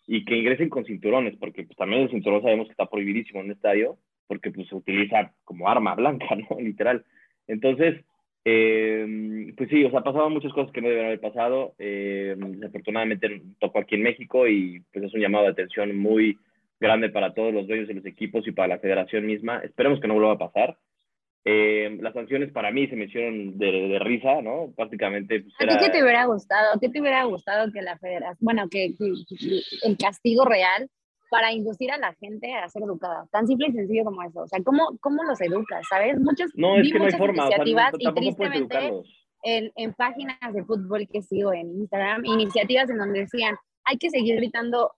y 0.08 0.24
que 0.26 0.36
ingresen 0.36 0.70
con 0.70 0.86
cinturones? 0.86 1.36
Porque 1.38 1.64
pues, 1.64 1.78
también 1.78 2.04
el 2.04 2.10
cinturón 2.10 2.42
sabemos 2.42 2.68
que 2.68 2.72
está 2.72 2.88
prohibidísimo 2.88 3.40
en 3.40 3.48
el 3.48 3.52
estadio, 3.54 3.98
porque 4.28 4.52
pues, 4.52 4.68
se 4.68 4.76
utiliza 4.76 5.34
como 5.44 5.70
arma 5.70 5.96
blanca, 5.96 6.28
¿no? 6.50 6.60
Literal. 6.60 7.04
Entonces, 7.48 8.04
eh, 8.50 9.54
pues 9.58 9.70
sí, 9.70 9.84
o 9.84 9.92
sea, 9.92 10.00
pasaban 10.00 10.32
muchas 10.32 10.54
cosas 10.54 10.72
que 10.72 10.80
no 10.82 10.88
debían 10.88 11.08
haber 11.08 11.20
pasado. 11.20 11.76
Eh, 11.80 12.34
desafortunadamente 12.38 13.42
tocó 13.60 13.80
aquí 13.80 13.96
en 13.96 14.04
México 14.04 14.48
y 14.48 14.82
pues 14.94 15.04
es 15.04 15.14
un 15.14 15.20
llamado 15.20 15.44
de 15.44 15.52
atención 15.52 15.98
muy 15.98 16.40
grande 16.80 17.10
para 17.10 17.34
todos 17.34 17.54
los 17.54 17.68
dueños 17.68 17.90
de 17.90 17.96
los 17.96 18.06
equipos 18.06 18.48
y 18.48 18.54
para 18.54 18.70
la 18.70 18.80
federación 18.80 19.26
misma. 19.26 19.60
Esperemos 19.60 20.00
que 20.00 20.08
no 20.08 20.14
vuelva 20.14 20.32
a 20.32 20.38
pasar. 20.38 20.78
Eh, 21.44 21.98
las 22.02 22.14
sanciones 22.14 22.54
para 22.54 22.72
mí 22.72 22.88
se 22.88 22.96
me 22.96 23.06
hicieron 23.06 23.58
de, 23.58 24.00
risa, 24.00 24.42
¿no? 24.42 24.72
Prácticamente. 24.78 25.42
Pues, 25.42 25.54
¿A 25.60 25.78
ti 25.78 25.86
qué 25.86 25.92
te 25.92 26.02
hubiera 26.02 26.24
gustado? 26.24 26.80
¿Qué 26.80 26.88
te 26.88 27.02
hubiera 27.02 27.26
gustado 27.26 27.70
que 27.74 27.82
la 27.82 27.98
federación, 27.98 28.38
bueno, 28.40 28.70
que, 28.70 28.94
el 29.84 29.98
castigo 29.98 30.46
real 30.46 30.90
para 31.30 31.52
inducir 31.52 31.92
a 31.92 31.98
la 31.98 32.14
gente 32.16 32.54
a 32.54 32.68
ser 32.70 32.84
educada? 32.84 33.28
Tan 33.32 33.48
simple 33.48 33.68
y 33.68 33.74
sencillo 33.74 34.06
como 34.06 34.24
eso. 34.24 34.42
O 34.42 34.48
sea, 34.48 34.62
¿cómo, 34.64 34.98
cómo 35.02 35.24
los 35.24 35.40
educas? 35.42 35.86
¿Sabes? 35.90 36.20
Muchos, 36.20 36.52
no, 36.56 36.78
es 36.78 36.92
que 36.92 37.00
no 37.00 37.06
hay 37.06 37.12
forma. 37.12 37.44
Iniciativas 37.44 37.94
y 37.98 38.14
tristemente 38.14 38.94
en, 39.44 39.72
en 39.76 39.94
páginas 39.94 40.54
de 40.54 40.64
fútbol 40.64 41.08
que 41.12 41.22
sigo 41.22 41.54
en 41.54 41.72
Instagram, 41.72 42.26
iniciativas 42.26 42.90
en 42.90 42.98
donde 42.98 43.20
decían, 43.22 43.56
hay 43.86 43.98
que 43.98 44.10
seguir 44.10 44.36
gritando 44.38 44.94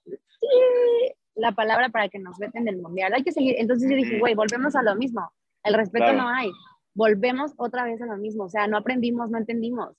la 1.36 1.52
palabra 1.52 1.90
para 1.90 2.10
que 2.10 2.20
nos 2.20 2.38
veten 2.38 2.66
del 2.66 2.78
mundial. 2.78 3.14
Hay 3.14 3.24
que 3.24 3.32
seguir. 3.32 3.56
Entonces 3.58 3.90
yo 3.90 3.96
dije, 3.96 4.20
güey, 4.20 4.36
volvemos 4.36 4.76
a 4.76 4.84
lo 4.84 4.96
mismo 4.96 5.32
el 5.64 5.74
respeto 5.74 6.14
no 6.14 6.28
hay. 6.28 6.52
Volvemos 6.94 7.54
otra 7.58 7.86
vez 7.86 8.02
a 8.02 8.06
lo 8.06 8.18
mismo, 8.18 8.46
o 8.46 8.50
sea, 8.50 8.68
no 8.68 8.78
aprendimos, 8.78 9.30
no 9.30 9.38
entendimos. 9.38 9.96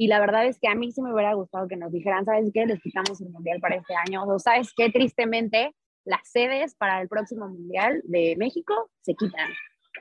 Y 0.00 0.06
la 0.06 0.18
verdad 0.18 0.46
es 0.46 0.58
que 0.58 0.66
a 0.66 0.74
mí 0.74 0.90
sí 0.92 1.02
me 1.02 1.12
hubiera 1.12 1.34
gustado 1.34 1.68
que 1.68 1.76
nos 1.76 1.92
dijeran, 1.92 2.24
¿sabes 2.24 2.50
qué? 2.54 2.64
Les 2.64 2.80
quitamos 2.80 3.20
el 3.20 3.28
mundial 3.28 3.60
para 3.60 3.76
este 3.76 3.92
año. 3.94 4.24
O 4.24 4.38
¿sabes 4.38 4.72
qué? 4.74 4.88
Tristemente, 4.88 5.74
las 6.06 6.26
sedes 6.26 6.74
para 6.74 7.02
el 7.02 7.08
próximo 7.08 7.46
mundial 7.48 8.00
de 8.04 8.34
México 8.38 8.88
se 9.02 9.14
quitan. 9.14 9.50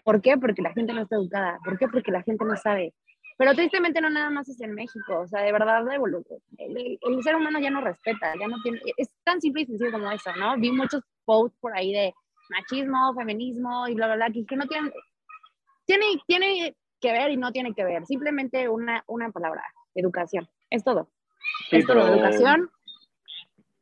¿Por 0.06 0.22
qué? 0.22 0.38
Porque 0.38 0.62
la 0.62 0.72
gente 0.72 0.94
no 0.94 1.02
está 1.02 1.18
educada. 1.18 1.60
¿Por 1.66 1.78
qué? 1.78 1.90
Porque 1.90 2.12
la 2.14 2.24
gente 2.24 2.46
no 2.46 2.56
sabe. 2.56 2.94
Pero 3.38 3.54
tristemente 3.56 4.00
no 4.00 4.10
nada 4.10 4.30
más 4.30 4.48
es 4.48 4.62
en 4.62 4.74
México. 4.74 5.20
O 5.20 5.28
sea, 5.28 5.42
de 5.42 5.52
verdad, 5.52 5.84
el, 5.92 6.98
el 7.02 7.22
ser 7.22 7.36
humano 7.36 7.60
ya 7.60 7.70
no 7.70 7.82
respeta, 7.82 8.34
ya 8.40 8.48
no 8.48 8.56
tiene. 8.64 8.80
Es 8.96 9.10
tan 9.26 9.42
simple 9.42 9.64
y 9.64 9.66
sencillo 9.66 9.92
como 9.92 10.10
eso, 10.14 10.34
¿no? 10.38 10.56
Vi 10.58 10.72
muchos 10.72 11.04
posts 11.26 11.58
por 11.60 11.76
ahí 11.76 11.92
de 11.92 12.14
machismo, 12.50 13.14
feminismo 13.16 13.86
y 13.90 13.96
bla, 13.96 14.06
bla, 14.08 14.16
bla, 14.16 14.32
que, 14.32 14.56
no 14.56 14.66
tienen, 14.66 14.94
tiene, 15.86 16.06
tiene 16.26 16.76
que 17.00 17.12
ver 17.12 17.32
y 17.32 17.38
no 17.38 17.52
tiene 17.52 17.74
que 17.74 17.84
ver, 17.84 18.06
simplemente 18.06 18.68
una, 18.70 19.04
una 19.08 19.32
palabra, 19.32 19.64
educación, 20.00 20.48
es 20.70 20.84
todo. 20.84 21.10
es 21.72 21.86
todo, 21.86 22.08
educación. 22.08 22.70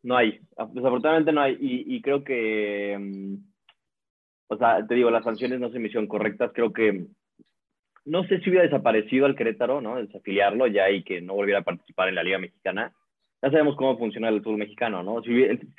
No 0.03 0.15
hay, 0.17 0.39
desafortunadamente 0.73 1.31
no 1.31 1.41
hay, 1.41 1.57
y, 1.59 1.95
y 1.95 2.01
creo 2.01 2.23
que, 2.23 2.97
mm, 2.99 3.35
o 4.47 4.57
sea, 4.57 4.85
te 4.85 4.95
digo, 4.95 5.11
las 5.11 5.23
sanciones 5.23 5.59
no 5.59 5.69
se 5.69 5.79
me 5.79 5.87
hicieron 5.87 6.07
correctas, 6.07 6.51
creo 6.53 6.71
que, 6.71 7.07
no 8.07 8.23
sé 8.23 8.39
si 8.39 8.49
hubiera 8.49 8.63
desaparecido 8.63 9.25
al 9.25 9.35
Querétaro, 9.35 9.81
¿no? 9.81 9.97
Desafiliarlo 9.97 10.67
ya 10.67 10.89
y 10.89 11.03
que 11.03 11.19
no 11.19 11.33
volviera 11.33 11.59
a 11.59 11.63
participar 11.63 12.07
en 12.07 12.15
la 12.15 12.23
Liga 12.23 12.39
Mexicana. 12.39 12.93
Ya 13.41 13.51
sabemos 13.51 13.75
cómo 13.75 13.97
funciona 13.97 14.29
el 14.29 14.41
fútbol 14.41 14.59
mexicano, 14.59 15.03
¿no? 15.03 15.21
Si, 15.21 15.29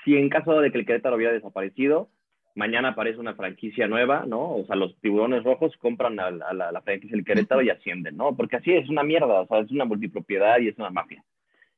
si 0.04 0.14
en 0.14 0.28
caso 0.28 0.61
de 0.61 0.71
que 0.71 0.78
el 0.78 0.87
Querétaro 0.87 1.16
hubiera 1.16 1.33
desaparecido, 1.33 2.11
mañana 2.58 2.88
aparece 2.88 3.20
una 3.20 3.36
franquicia 3.36 3.86
nueva, 3.86 4.24
¿no? 4.26 4.56
O 4.56 4.66
sea, 4.66 4.74
los 4.74 4.98
tiburones 5.00 5.44
rojos 5.44 5.76
compran 5.78 6.18
a, 6.18 6.30
la, 6.30 6.82
franquicia 6.82 7.16
del 7.16 7.24
Querétaro 7.24 7.62
y 7.62 7.70
ascienden, 7.70 8.16
¿no? 8.16 8.36
Porque 8.36 8.56
así 8.56 8.72
es 8.72 8.88
una 8.88 9.04
mierda, 9.04 9.42
o 9.42 9.46
sea, 9.46 9.60
es 9.60 9.70
una 9.70 9.84
multipropiedad 9.84 10.58
y 10.58 10.68
es 10.68 10.76
una 10.76 10.90
mafia. 10.90 11.22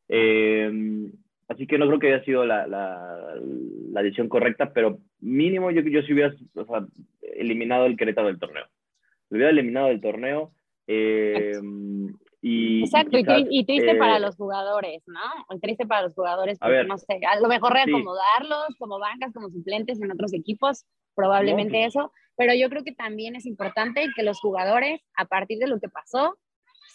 Eh, 0.09 0.73
así 1.49 1.67
que 1.67 1.77
no 1.77 1.87
creo 1.87 1.99
que 1.99 2.15
haya 2.15 2.25
sido 2.25 2.47
la, 2.47 2.67
la, 2.67 4.03
decisión 4.03 4.31
correcta, 4.31 4.73
pero 4.73 4.99
mínimo 5.21 5.71
yo, 5.71 5.83
yo 5.83 6.01
si 6.03 6.15
hubiera 6.15 6.35
o 6.55 6.65
sea, 6.65 6.87
eliminado 7.37 7.85
el 7.85 7.99
Querétaro 7.99 8.29
del 8.29 8.39
torneo. 8.39 8.65
Lo 9.29 9.37
hubiera 9.37 9.51
eliminado 9.51 9.89
del 9.89 10.01
torneo. 10.01 10.53
Eh, 10.87 11.61
Exacto, 12.85 13.19
y, 13.19 13.65
triste 13.65 13.95
para 13.97 14.17
eh, 14.17 14.21
los 14.21 14.37
jugadores, 14.37 15.03
¿no? 15.07 15.59
triste 15.61 15.87
para 15.87 16.03
los 16.03 16.15
jugadores, 16.15 16.59
porque 16.59 16.85
no 16.85 16.99
sé, 16.99 17.21
a 17.29 17.41
lo 17.41 17.49
mejor 17.49 17.73
reacomodarlos 17.73 18.77
como 18.79 18.99
bancas, 18.99 19.33
como 19.33 19.49
suplentes 19.51 20.01
en 20.01 20.11
otros 20.11 20.33
equipos, 20.33 20.85
probablemente 21.15 21.85
eso, 21.85 22.13
pero 22.37 22.55
yo 22.55 22.69
creo 22.71 22.85
que 22.85 22.93
también 22.93 23.37
es 23.37 23.47
importante 23.47 24.07
que 24.15 24.23
los 24.23 24.41
jugadores, 24.41 25.01
a 25.15 25.27
partir 25.27 25.59
de 25.59 25.67
lo 25.67 25.79
que 25.81 25.89
pasó, 25.89 26.39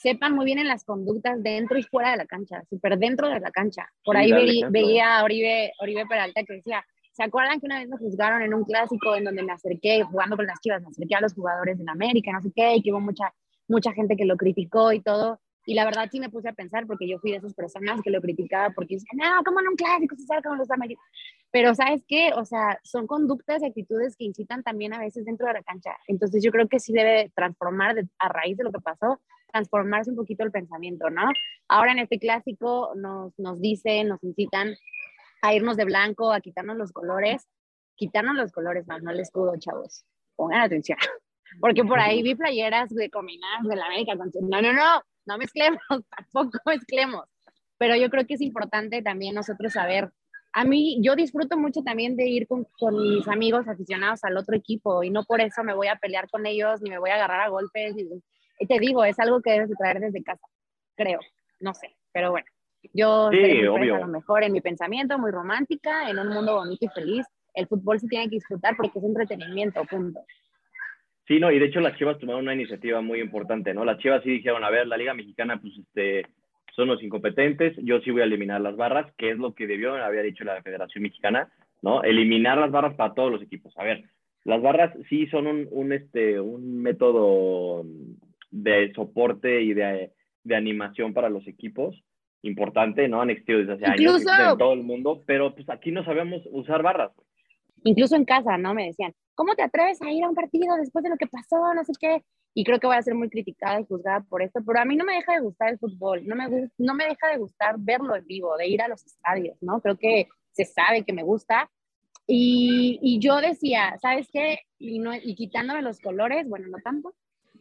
sepan 0.02 0.34
muy 0.34 0.46
bien 0.46 0.60
en 0.60 0.68
las 0.68 0.84
conductas 0.84 1.42
dentro 1.42 1.78
y 1.78 1.84
fuera 1.84 2.12
de 2.12 2.18
la 2.18 2.26
cancha, 2.26 2.64
súper 2.70 2.98
dentro 2.98 3.28
de 3.30 3.40
la 3.40 3.52
cancha. 3.52 3.90
Por 4.04 4.18
ahí 4.18 4.64
veía 4.70 5.20
a 5.20 5.24
Oribe, 5.24 5.72
Oribe 5.80 6.06
Peralta 6.06 6.44
que 6.44 6.56
decía, 6.56 6.86
¿se 7.12 7.24
acuerdan 7.24 7.60
que 7.60 7.66
una 7.66 7.80
vez 7.80 7.90
nos 7.90 8.00
juzgaron 8.00 8.42
en 8.42 8.54
un 8.54 8.64
clásico 8.64 9.16
en 9.16 9.24
donde 9.24 9.44
me 9.44 9.54
acerqué, 9.54 10.04
jugando 10.04 10.36
con 10.36 10.46
las 10.46 10.60
chivas, 10.60 10.82
me 10.82 10.90
acerqué 10.90 11.16
a 11.16 11.22
los 11.22 11.34
jugadores 11.34 11.78
de 11.78 11.86
América, 11.88 12.32
no 12.32 12.42
sé 12.42 12.52
qué, 12.56 12.76
y 12.76 12.82
que 12.82 12.92
hubo 12.92 13.00
mucha 13.00 13.34
mucha 13.68 13.94
gente 13.94 14.16
que 14.16 14.26
lo 14.26 14.38
criticó 14.38 14.92
y 14.92 15.02
todo. 15.02 15.40
Y 15.66 15.74
la 15.74 15.86
verdad 15.86 16.10
sí 16.12 16.20
me 16.20 16.30
puse 16.30 16.50
a 16.50 16.54
pensar 16.54 16.86
porque 16.86 17.08
yo 17.08 17.20
fui 17.20 17.32
de 17.32 17.38
esas 17.38 17.54
personas 17.54 18.02
que 18.02 18.12
lo 18.12 18.22
criticaba 18.22 18.70
porque 18.74 18.96
decían, 18.96 19.18
no, 19.18 19.44
¿cómo 19.44 19.60
en 19.60 19.70
un 19.70 19.76
clásico 19.76 20.16
se 20.16 20.26
sabe 20.26 20.44
como 20.44 20.56
los 20.56 20.70
americanos? 20.70 21.10
Pero 21.52 21.74
¿sabes 21.74 22.04
qué? 22.08 22.32
O 22.36 22.46
sea, 22.46 22.80
son 22.84 23.08
conductas 23.08 23.62
y 23.62 23.66
actitudes 23.66 24.16
que 24.16 24.26
incitan 24.26 24.62
también 24.64 24.94
a 24.94 25.00
veces 25.00 25.26
dentro 25.26 25.48
de 25.48 25.54
la 25.54 25.64
cancha. 25.64 25.98
Entonces 26.08 26.44
yo 26.44 26.52
creo 26.52 26.68
que 26.68 26.80
sí 26.80 26.94
debe 26.94 27.32
transformar 27.36 27.96
a 28.20 28.30
raíz 28.30 28.58
de 28.58 28.64
lo 28.64 28.72
que 28.72 28.80
pasó, 28.80 29.20
transformarse 29.52 30.12
un 30.12 30.18
poquito 30.18 30.44
el 30.44 30.52
pensamiento, 30.52 31.10
¿no? 31.10 31.24
Ahora 31.68 31.94
en 31.94 32.00
este 32.00 32.20
clásico 32.20 32.92
nos, 32.96 33.38
nos 33.40 33.60
dicen, 33.60 34.10
nos 34.10 34.24
incitan 34.24 34.76
a 35.42 35.54
irnos 35.54 35.78
de 35.78 35.86
blanco, 35.86 36.32
a 36.32 36.42
quitarnos 36.42 36.78
los 36.78 36.92
colores, 36.92 37.48
quitarnos 37.96 38.36
los 38.36 38.52
colores 38.52 38.88
más, 38.88 39.02
no 39.02 39.12
el 39.12 39.20
escudo, 39.20 39.54
chavos. 39.58 40.06
Pongan 40.36 40.62
atención. 40.62 40.98
Porque 41.60 41.84
por 41.84 42.00
ahí 42.00 42.22
vi 42.22 42.36
playeras 42.36 42.90
de 42.90 43.10
combinadas 43.10 43.64
de 43.64 43.76
la 43.76 43.86
América 43.86 44.14
No, 44.16 44.62
no, 44.62 44.74
no, 44.74 45.04
no 45.26 45.38
mezclemos, 45.38 45.80
tampoco 46.18 46.60
mezclemos. 46.66 47.26
Pero 47.78 47.96
yo 47.96 48.10
creo 48.10 48.26
que 48.26 48.36
es 48.36 48.42
importante 48.42 49.02
también 49.02 49.36
nosotros 49.36 49.74
saber. 49.74 50.12
A 50.54 50.64
mí, 50.64 51.00
yo 51.02 51.16
disfruto 51.16 51.58
mucho 51.58 51.82
también 51.84 52.16
de 52.16 52.28
ir 52.28 52.48
con, 52.48 52.66
con 52.80 52.96
mis 52.96 53.28
amigos 53.28 53.68
aficionados 53.68 54.24
al 54.24 54.38
otro 54.38 54.56
equipo 54.56 55.04
y 55.04 55.10
no 55.10 55.24
por 55.26 55.42
eso 55.42 55.64
me 55.64 55.74
voy 55.74 55.88
a 55.88 55.98
pelear 55.98 56.30
con 56.30 56.46
ellos 56.46 56.82
ni 56.82 56.90
me 56.90 57.00
voy 57.00 57.10
a 57.10 57.16
agarrar 57.16 57.42
a 57.42 57.50
golpes. 57.50 57.96
Y, 57.98 58.66
te 58.66 58.80
digo, 58.80 59.04
es 59.04 59.20
algo 59.20 59.42
que 59.42 59.52
debes 59.52 59.70
de 59.70 59.76
traer 59.76 60.00
desde 60.00 60.24
casa, 60.24 60.48
creo. 60.96 61.20
No 61.60 61.74
sé, 61.74 61.96
pero 62.14 62.32
bueno. 62.32 62.48
Yo 62.94 63.32
sí, 63.32 63.66
obvio. 63.66 63.96
a 63.96 64.00
lo 64.00 64.08
mejor 64.08 64.44
en 64.44 64.54
mi 64.54 64.62
pensamiento, 64.62 65.18
muy 65.18 65.32
romántica, 65.32 66.10
en 66.10 66.20
un 66.20 66.30
mundo 66.30 66.56
bonito 66.56 66.86
y 66.86 66.90
feliz. 66.90 67.26
El 67.54 67.68
fútbol 67.68 68.00
se 68.00 68.08
tiene 68.08 68.26
que 68.26 68.36
disfrutar 68.36 68.78
porque 68.78 69.00
es 69.00 69.06
entretenimiento, 69.06 69.84
punto. 69.86 70.22
Sí, 71.28 71.40
no, 71.40 71.52
y 71.52 71.60
de 71.60 71.66
hecho 71.66 71.80
las 71.80 71.98
Chivas 71.98 72.20
tomaron 72.20 72.44
una 72.44 72.54
iniciativa 72.54 73.02
muy 73.02 73.20
importante, 73.20 73.74
¿no? 73.74 73.84
Las 73.84 73.98
Chivas 73.98 74.24
sí 74.24 74.30
dijeron, 74.30 74.64
a 74.64 74.70
ver, 74.70 74.88
la 74.88 74.98
Liga 74.98 75.14
Mexicana, 75.14 75.60
pues, 75.60 75.74
este, 75.78 76.28
son 76.76 76.88
los 76.88 77.02
incompetentes, 77.02 77.76
yo 77.78 78.00
sí 78.02 78.12
voy 78.12 78.22
a 78.22 78.26
eliminar 78.26 78.62
las 78.62 78.76
barras, 78.76 79.12
que 79.18 79.32
es 79.32 79.38
lo 79.38 79.54
que 79.56 79.66
debió, 79.66 79.96
había 79.96 80.22
dicho 80.22 80.44
la 80.44 80.62
Federación 80.62 81.04
Mexicana, 81.04 81.50
¿no? 81.82 82.04
Eliminar 82.04 82.58
las 82.58 82.72
barras 82.72 82.96
para 82.96 83.14
todos 83.14 83.32
los 83.32 83.42
equipos. 83.42 83.74
A 83.78 83.84
ver, 83.84 84.04
las 84.44 84.62
barras 84.62 84.94
sí 85.10 85.26
son 85.28 85.48
un, 85.48 85.68
un 85.72 85.94
este, 85.94 86.40
un 86.40 86.82
método 86.82 87.84
de 88.52 88.94
soporte 88.94 89.62
y 89.62 89.74
de, 89.74 90.12
de 90.44 90.56
animación 90.56 91.14
para 91.14 91.30
los 91.30 91.48
equipos 91.48 92.04
importante, 92.48 93.08
¿no? 93.08 93.22
Han 93.22 93.30
existido 93.32 93.60
desde 93.60 93.74
hace 93.74 93.86
años 93.86 94.22
en 94.22 94.58
todo 94.58 94.74
el 94.74 94.84
mundo, 94.84 95.24
pero 95.26 95.54
pues 95.56 95.70
aquí 95.70 95.92
no 95.92 96.04
sabemos 96.06 96.42
usar 96.52 96.84
barras. 96.84 97.12
Incluso 97.86 98.16
en 98.16 98.26
casa, 98.26 98.58
¿no? 98.58 98.74
Me 98.74 98.88
decían, 98.88 99.14
¿cómo 99.36 99.54
te 99.56 99.62
atreves 99.62 100.02
a 100.02 100.12
ir 100.12 100.24
a 100.24 100.30
un 100.30 100.34
partido 100.34 100.76
después 100.76 101.04
de 101.04 101.10
lo 101.12 101.18
que 101.18 101.28
pasó? 101.28 101.72
No 101.76 101.86
sé 101.86 101.94
qué. 102.00 102.24
Y 102.56 102.64
creo 102.64 102.80
que 102.80 102.88
voy 102.88 102.96
a 102.96 103.02
ser 103.04 103.14
muy 103.14 103.30
criticada 103.30 103.80
y 103.80 103.86
juzgada 103.86 104.22
por 104.28 104.42
esto, 104.42 104.60
pero 104.66 104.80
a 104.80 104.86
mí 104.86 104.96
no 104.96 105.06
me 105.06 105.14
deja 105.14 105.34
de 105.34 105.42
gustar 105.42 105.70
el 105.70 105.78
fútbol, 105.78 106.26
no 106.26 106.36
me, 106.36 106.70
no 106.78 106.96
me 106.96 107.06
deja 107.06 107.28
de 107.28 107.38
gustar 107.38 107.76
verlo 107.78 108.16
en 108.16 108.26
vivo, 108.26 108.58
de 108.58 108.68
ir 108.68 108.82
a 108.82 108.88
los 108.88 109.06
estadios, 109.06 109.58
¿no? 109.62 109.82
Creo 109.82 109.98
que 109.98 110.30
se 110.52 110.66
sabe 110.66 111.04
que 111.04 111.14
me 111.14 111.22
gusta. 111.22 111.70
Y, 112.26 112.98
y 113.04 113.20
yo 113.20 113.40
decía, 113.40 113.96
¿sabes 114.02 114.28
qué? 114.34 114.62
Y, 114.80 114.98
no, 114.98 115.14
y 115.14 115.36
quitándome 115.36 115.84
los 115.84 116.00
colores, 116.00 116.50
bueno, 116.50 116.68
no 116.70 116.80
tanto. 116.80 117.14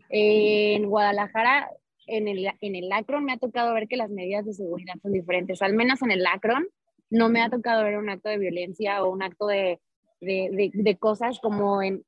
en 0.08 0.88
Guadalajara, 0.88 1.68
en 2.06 2.28
el, 2.28 2.50
en 2.62 2.76
el 2.76 2.90
Akron, 2.92 3.26
me 3.26 3.32
ha 3.32 3.38
tocado 3.38 3.74
ver 3.74 3.88
que 3.88 3.98
las 3.98 4.10
medidas 4.10 4.46
de 4.46 4.54
seguridad 4.54 4.94
son 5.02 5.12
diferentes, 5.12 5.60
al 5.60 5.74
menos 5.74 6.00
en 6.00 6.12
el 6.12 6.26
Akron 6.26 6.66
no 7.10 7.28
me 7.28 7.42
ha 7.42 7.50
tocado 7.50 7.84
ver 7.84 7.98
un 7.98 8.08
acto 8.08 8.30
de 8.30 8.38
violencia 8.38 9.02
o 9.02 9.10
un 9.10 9.22
acto 9.22 9.46
de, 9.46 9.80
de, 10.24 10.70
de, 10.72 10.96
cosas 10.96 11.38
como 11.40 11.82
en, 11.82 12.04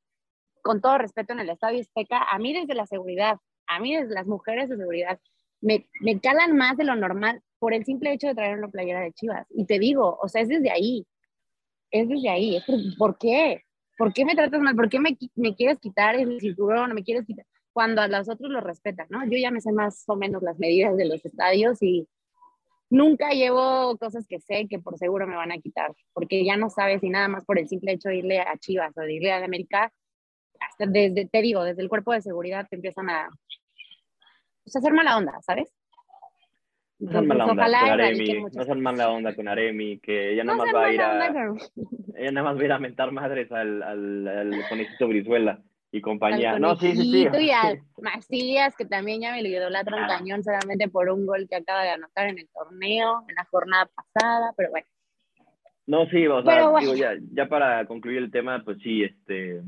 con 0.63 0.81
todo 0.81 0.99
respeto 0.99 1.33
en 1.33 1.41
el 1.41 1.51
Estadio 1.51 1.81
Azteca, 1.81 2.23
a 2.23 2.39
mí 2.39 2.53
desde 2.53 2.75
la 2.75 2.87
seguridad, 2.87 3.39
a 3.67 3.81
mí 3.81 3.95
desde 3.95 4.15
las 4.15 4.27
mujeres 4.27 4.69
de 4.69 4.77
seguridad, 4.77 5.19
me, 5.61 5.89
me 6.01 6.21
calan 6.21 6.57
más 6.57 6.77
de 6.77 6.85
lo 6.85 6.97
normal 6.97 7.43
por 7.59 7.75
el 7.75 7.85
simple 7.85 8.13
hecho 8.13 8.29
de 8.29 8.35
traer 8.35 8.59
una 8.59 8.69
playera 8.69 9.01
de 9.01 9.13
Chivas. 9.13 9.47
Y 9.51 9.67
te 9.67 9.79
digo, 9.79 10.19
o 10.21 10.29
sea, 10.29 10.43
es 10.43 10.49
desde 10.49 10.71
ahí, 10.71 11.07
es 11.91 12.09
desde 12.09 12.29
ahí, 12.29 12.57
es 12.57 12.65
por, 12.99 13.19
qué? 13.19 13.63
¿Por 13.97 14.13
qué 14.13 14.25
me 14.25 14.35
tratas 14.35 14.61
mal? 14.61 14.77
¿Por 14.77 14.89
qué 14.89 15.01
me, 15.01 15.17
me 15.35 15.55
quieres 15.55 15.79
quitar 15.79 16.15
el 16.17 16.41
cinturón? 16.41 16.95
¿Me 16.95 17.03
quieres 17.03 17.25
quitar? 17.27 17.47
Cuando 17.73 18.03
a 18.03 18.09
los 18.09 18.29
otros 18.29 18.51
lo 18.51 18.61
respetan, 18.61 19.07
¿no? 19.11 19.25
Yo 19.25 19.39
ya 19.39 19.51
me 19.51 19.61
sé 19.61 19.73
más 19.73 20.05
o 20.09 20.17
menos 20.17 20.43
las 20.43 20.59
medidas 20.59 20.97
de 20.97 21.07
los 21.07 21.25
estadios 21.25 21.83
y 21.83 22.09
nunca 22.91 23.31
llevo 23.31 23.97
cosas 23.99 24.27
que 24.29 24.41
sé 24.41 24.67
que 24.69 24.79
por 24.79 24.97
seguro 24.99 25.27
me 25.27 25.37
van 25.37 25.53
a 25.53 25.59
quitar, 25.59 25.93
porque 26.13 26.45
ya 26.45 26.57
no 26.57 26.71
sabes 26.71 27.01
si 27.01 27.11
nada 27.11 27.29
más 27.29 27.45
por 27.45 27.59
el 27.59 27.69
simple 27.69 27.93
hecho 27.93 28.09
de 28.09 28.17
irle 28.17 28.41
a 28.41 28.57
Chivas 28.59 28.97
o 28.97 29.01
de 29.01 29.15
irle 29.15 29.33
a 29.33 29.45
América, 29.45 29.93
hasta 30.61 30.87
desde, 30.87 31.27
te 31.27 31.43
digo, 31.43 31.65
desde 31.65 31.83
el 31.83 31.89
cuerpo 31.89 32.13
de 32.13 32.23
seguridad 32.23 32.67
te 32.69 32.77
empiezan 32.77 33.11
a, 33.11 33.29
pues, 34.65 34.77
hacer 34.77 34.93
mala 34.93 35.17
onda, 35.17 35.41
¿sabes? 35.43 35.73
No 36.99 37.13
son 37.13 37.27
mala 37.27 37.45
onda 37.45 37.67
con 37.67 37.75
Aremi, 37.75 38.43
no 38.43 38.75
mala 38.77 39.11
onda 39.11 39.35
con 39.35 39.49
Aremi, 39.49 39.99
que 39.99 40.33
ella 40.33 40.45
nada 40.45 40.59
más 40.59 40.75
va 40.75 40.85
a 40.87 40.93
ir 40.93 41.01
a, 41.03 41.55
ella 42.17 42.33
nada 42.33 42.45
más 42.45 42.57
va 42.57 42.63
a 42.63 42.65
ir 42.65 42.73
a 42.73 42.79
mentar 42.79 43.13
madres 43.13 43.53
al, 43.53 43.83
al, 43.83 44.29
al 44.29 45.09
Brizuela 45.09 45.63
y 45.93 46.01
compañía. 46.01 46.59
No, 46.59 46.77
sí, 46.77 46.93
sí, 46.93 47.03
sí. 47.03 47.29
Y 47.39 47.51
a 47.51 47.81
Macías, 48.03 48.77
que 48.77 48.85
también 48.85 49.21
ya 49.21 49.33
me 49.33 49.43
lo 49.43 49.49
idolatro 49.49 49.97
un 49.97 50.05
ah. 50.05 50.19
cañón 50.19 50.43
solamente 50.43 50.89
por 50.89 51.09
un 51.11 51.27
gol 51.27 51.47
que 51.49 51.57
acaba 51.57 51.83
de 51.83 51.91
anotar 51.91 52.29
en 52.29 52.39
el 52.39 52.49
torneo, 52.49 53.25
en 53.29 53.35
la 53.35 53.45
jornada 53.45 53.89
pasada, 53.95 54.53
pero 54.57 54.71
bueno. 54.71 54.87
No, 55.87 56.07
sí, 56.07 56.27
o 56.27 56.43
sea, 56.43 56.69
digo, 56.81 56.95
ya, 56.95 57.15
ya 57.33 57.49
para 57.49 57.87
concluir 57.87 58.19
el 58.19 58.33
tema, 58.33 58.61
pues 58.65 58.79
sí, 58.83 59.05
este, 59.05 59.63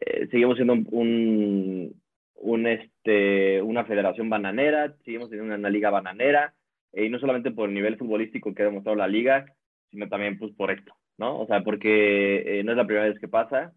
eh, 0.00 0.28
seguimos 0.30 0.56
siendo 0.56 0.74
un, 0.74 1.94
un, 2.34 2.66
este, 2.66 3.62
una 3.62 3.84
federación 3.86 4.28
bananera, 4.28 4.94
seguimos 5.06 5.30
teniendo 5.30 5.54
una, 5.54 5.70
liga 5.70 5.88
bananera, 5.88 6.52
eh, 6.92 7.06
y 7.06 7.08
no 7.08 7.18
solamente 7.18 7.50
por 7.50 7.70
el 7.70 7.74
nivel 7.74 7.96
futbolístico 7.96 8.54
que 8.54 8.62
ha 8.62 8.66
demostrado 8.66 8.96
la 8.96 9.08
liga, 9.08 9.46
sino 9.90 10.06
también 10.08 10.38
pues 10.38 10.52
por 10.52 10.70
esto, 10.70 10.94
¿no? 11.16 11.40
O 11.40 11.46
sea, 11.46 11.62
porque 11.62 12.60
eh, 12.60 12.62
no 12.62 12.72
es 12.72 12.76
la 12.76 12.86
primera 12.86 13.08
vez 13.08 13.18
que 13.18 13.28
pasa, 13.28 13.72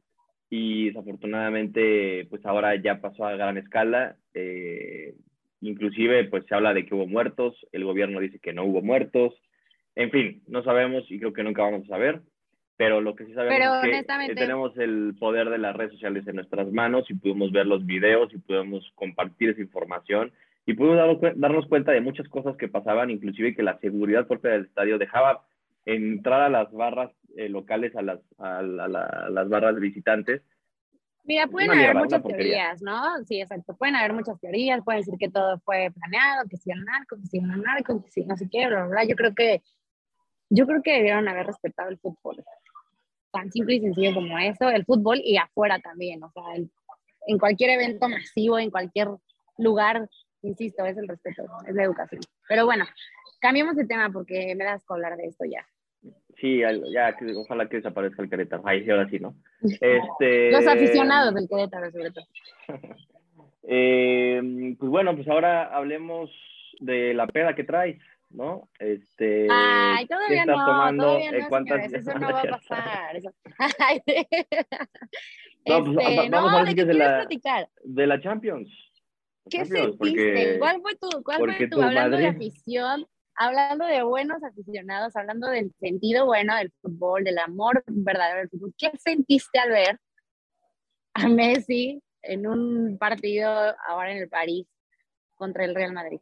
y 0.50 0.88
desafortunadamente 0.88 2.26
pues 2.30 2.46
ahora 2.46 2.76
ya 2.76 3.02
pasó 3.02 3.26
a 3.26 3.36
gran 3.36 3.58
escala, 3.58 4.16
eh, 4.34 5.16
inclusive 5.62 6.26
pues 6.26 6.46
se 6.48 6.56
habla 6.56 6.74
de 6.74 6.86
que 6.86 6.96
hubo 6.96 7.08
muertos, 7.08 7.56
el 7.72 7.86
gobierno 7.86 8.20
dice 8.20 8.40
que 8.40 8.54
no 8.54 8.64
hubo 8.64 8.82
muertos, 8.82 9.34
en 9.96 10.12
fin, 10.12 10.44
no 10.48 10.64
sabemos 10.64 11.04
y 11.10 11.20
creo 11.20 11.34
que 11.34 11.44
nunca 11.44 11.64
vamos 11.64 11.84
a 11.86 11.90
saber, 11.90 12.22
pero 12.78 13.02
lo 13.02 13.16
que 13.16 13.26
sí 13.26 13.34
sabemos 13.34 13.86
es 13.86 14.06
que 14.28 14.36
tenemos 14.36 14.78
el 14.78 15.16
poder 15.20 15.50
de 15.50 15.58
las 15.58 15.76
redes 15.76 15.92
sociales 15.92 16.26
en 16.28 16.38
nuestras 16.38 16.72
manos 16.72 17.10
y 17.10 17.14
podemos 17.14 17.52
ver 17.52 17.68
los 17.68 17.86
videos 17.86 18.34
y 18.34 18.38
podemos 18.38 18.90
compartir 18.96 19.50
esa 19.50 19.62
información 19.62 20.32
y 20.66 20.74
podemos 20.74 21.20
darnos 21.36 21.68
cuenta 21.68 21.92
de 21.92 22.02
muchas 22.02 22.28
cosas 22.30 22.56
que 22.56 22.68
pasaban, 22.68 23.10
inclusive 23.10 23.56
que 23.56 23.64
la 23.64 23.80
seguridad 23.80 24.28
propia 24.28 24.52
del 24.52 24.66
estadio 24.66 24.98
dejaba 24.98 25.44
entrar 25.86 26.42
a 26.42 26.50
las 26.50 26.72
barras 26.72 27.12
eh, 27.36 27.50
locales 27.50 27.96
a 27.96 28.02
las, 28.02 28.20
a, 28.38 28.62
las 28.62 29.50
barras 29.50 29.80
visitantes. 29.80 30.42
Mira, 31.24 31.48
pueden 31.48 31.72
haber 31.72 31.96
muchas 31.96 32.24
teorías, 32.24 32.82
¿no? 32.82 33.24
Sí, 33.26 33.42
exacto. 33.42 33.76
Pueden 33.76 33.96
haber 33.96 34.14
muchas 34.14 34.40
teorías, 34.40 34.84
pueden 34.84 35.02
decir 35.02 35.16
que 35.20 35.30
todo 35.30 35.60
fue 35.60 35.92
planeado, 35.92 36.48
que 36.50 36.58
si 36.58 36.72
el 36.72 36.84
narco, 36.84 37.18
que 37.18 37.28
si 37.28 37.38
el 37.38 37.62
narco, 37.62 38.02
que 38.04 38.10
si 38.10 38.26
no 38.26 38.36
sé 38.36 38.50
qué, 38.50 38.68
bla, 38.68 38.88
bla, 38.88 39.04
Yo 39.04 39.16
creo 39.16 39.36
que, 39.36 39.62
yo 40.50 40.66
creo 40.66 40.82
que 40.82 40.94
debieron 40.94 41.28
haber 41.28 41.46
respetado 41.46 41.90
el 41.90 42.00
fútbol. 42.00 42.44
Tan 43.32 43.52
simple 43.52 43.76
y 43.76 43.82
sencillo 43.82 44.16
como 44.16 44.40
eso, 44.40 44.70
el 44.70 44.86
fútbol 44.86 45.22
y 45.24 45.38
afuera 45.38 45.78
también, 45.80 46.24
o 46.24 46.32
sea, 46.32 46.44
en 47.28 47.38
cualquier 47.38 47.72
evento 47.72 48.10
masivo, 48.10 48.58
en 48.58 48.72
cualquier 48.72 49.10
lugar, 49.60 50.10
insisto, 50.42 50.84
es 50.86 50.98
el 50.98 51.08
respeto, 51.08 51.44
es 51.68 51.76
la 51.76 51.84
educación. 51.84 52.22
Pero 52.48 52.66
bueno, 52.66 52.86
cambiemos 53.40 53.76
de 53.76 53.86
tema 53.86 54.10
porque 54.12 54.56
me 54.56 54.66
das 54.66 54.84
que 54.86 54.94
hablar 54.94 55.16
de 55.18 55.28
esto 55.28 55.46
ya. 55.46 55.66
Sí, 56.40 56.60
ya, 56.60 57.16
ojalá 57.36 57.68
que 57.68 57.78
desaparezca 57.78 58.22
el 58.22 58.30
Querétaro. 58.30 58.64
Ahí 58.66 58.84
sí, 58.84 58.92
ahora 58.92 59.10
sí, 59.10 59.20
¿no? 59.20 59.36
Este... 59.82 60.52
Los 60.52 60.68
aficionados 60.68 61.34
del 61.34 61.48
Querétaro, 61.50 61.92
sobre 61.92 62.12
todo. 62.12 62.26
eh, 63.64 64.76
pues 64.80 64.90
bueno, 64.90 65.16
pues 65.16 65.28
ahora 65.28 65.76
hablemos 65.76 66.32
de 66.80 67.14
la 67.14 67.28
peda 67.28 67.56
que 67.56 67.66
traes, 67.66 68.02
¿no? 68.30 68.70
Este, 68.80 69.48
Ay, 69.50 70.08
todavía 70.08 70.46
no, 70.46 70.54
tomando? 70.54 71.04
todavía 71.04 71.32
no, 71.32 71.50
¿Cuántas... 71.50 71.94
eso 71.94 72.14
no 72.20 72.32
va 72.32 72.42
a 72.42 72.44
pasar. 72.44 73.18
Eso... 73.18 73.34
no, 75.66 75.84
pues, 75.84 76.08
este, 76.08 76.30
vamos 76.30 76.54
a 76.54 76.64
ver 76.64 76.74
si 76.74 76.80
es 76.80 76.88
de 76.88 76.94
la, 76.94 77.28
de 77.84 78.08
la 78.08 78.22
Champions. 78.22 78.70
¿Qué 79.50 79.58
Champions, 79.60 79.98
sentiste? 79.98 79.98
Porque, 79.98 80.60
¿Cuál 80.60 80.82
fue 80.82 80.96
tu, 80.96 81.24
cuál 81.24 81.56
fue 81.58 81.68
tu, 81.68 81.82
hablando 81.82 82.18
de 82.18 82.28
afición? 82.28 83.06
Hablando 83.40 83.86
de 83.86 84.04
buenos 84.04 84.44
aficionados, 84.44 85.16
hablando 85.16 85.48
del 85.48 85.72
sentido 85.80 86.26
bueno 86.26 86.56
del 86.58 86.72
fútbol, 86.82 87.24
del 87.24 87.40
amor 87.40 87.84
verdadero 87.88 88.40
del 88.40 88.50
fútbol, 88.50 88.74
¿qué 88.78 88.92
sentiste 88.98 89.58
al 89.60 89.70
ver 89.70 90.00
a 91.14 91.30
Messi 91.30 92.04
en 92.22 92.46
un 92.46 92.98
partido 93.00 93.50
ahora 93.88 94.12
en 94.12 94.18
el 94.18 94.30
París 94.30 94.68
contra 95.36 95.64
el 95.64 95.74
Real 95.74 95.94
Madrid? 95.94 96.20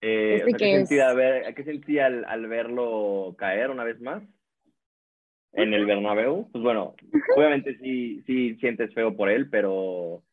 Eh, 0.00 0.42
este 0.44 0.54
¿qué, 0.54 1.14
ver, 1.14 1.54
¿Qué 1.54 1.64
sentía 1.64 2.06
al, 2.06 2.46
verlo 2.48 3.36
caer 3.38 3.70
una 3.70 3.84
vez 3.84 4.00
más? 4.00 4.22
En 5.52 5.72
el 5.72 5.86
Bernabéu, 5.86 6.50
pues 6.50 6.64
bueno, 6.64 6.96
obviamente 7.36 7.78
sí, 7.78 8.20
sí 8.26 8.56
sientes 8.56 8.92
feo 8.92 9.16
por 9.16 9.30
él, 9.30 9.48
pero 9.48 10.24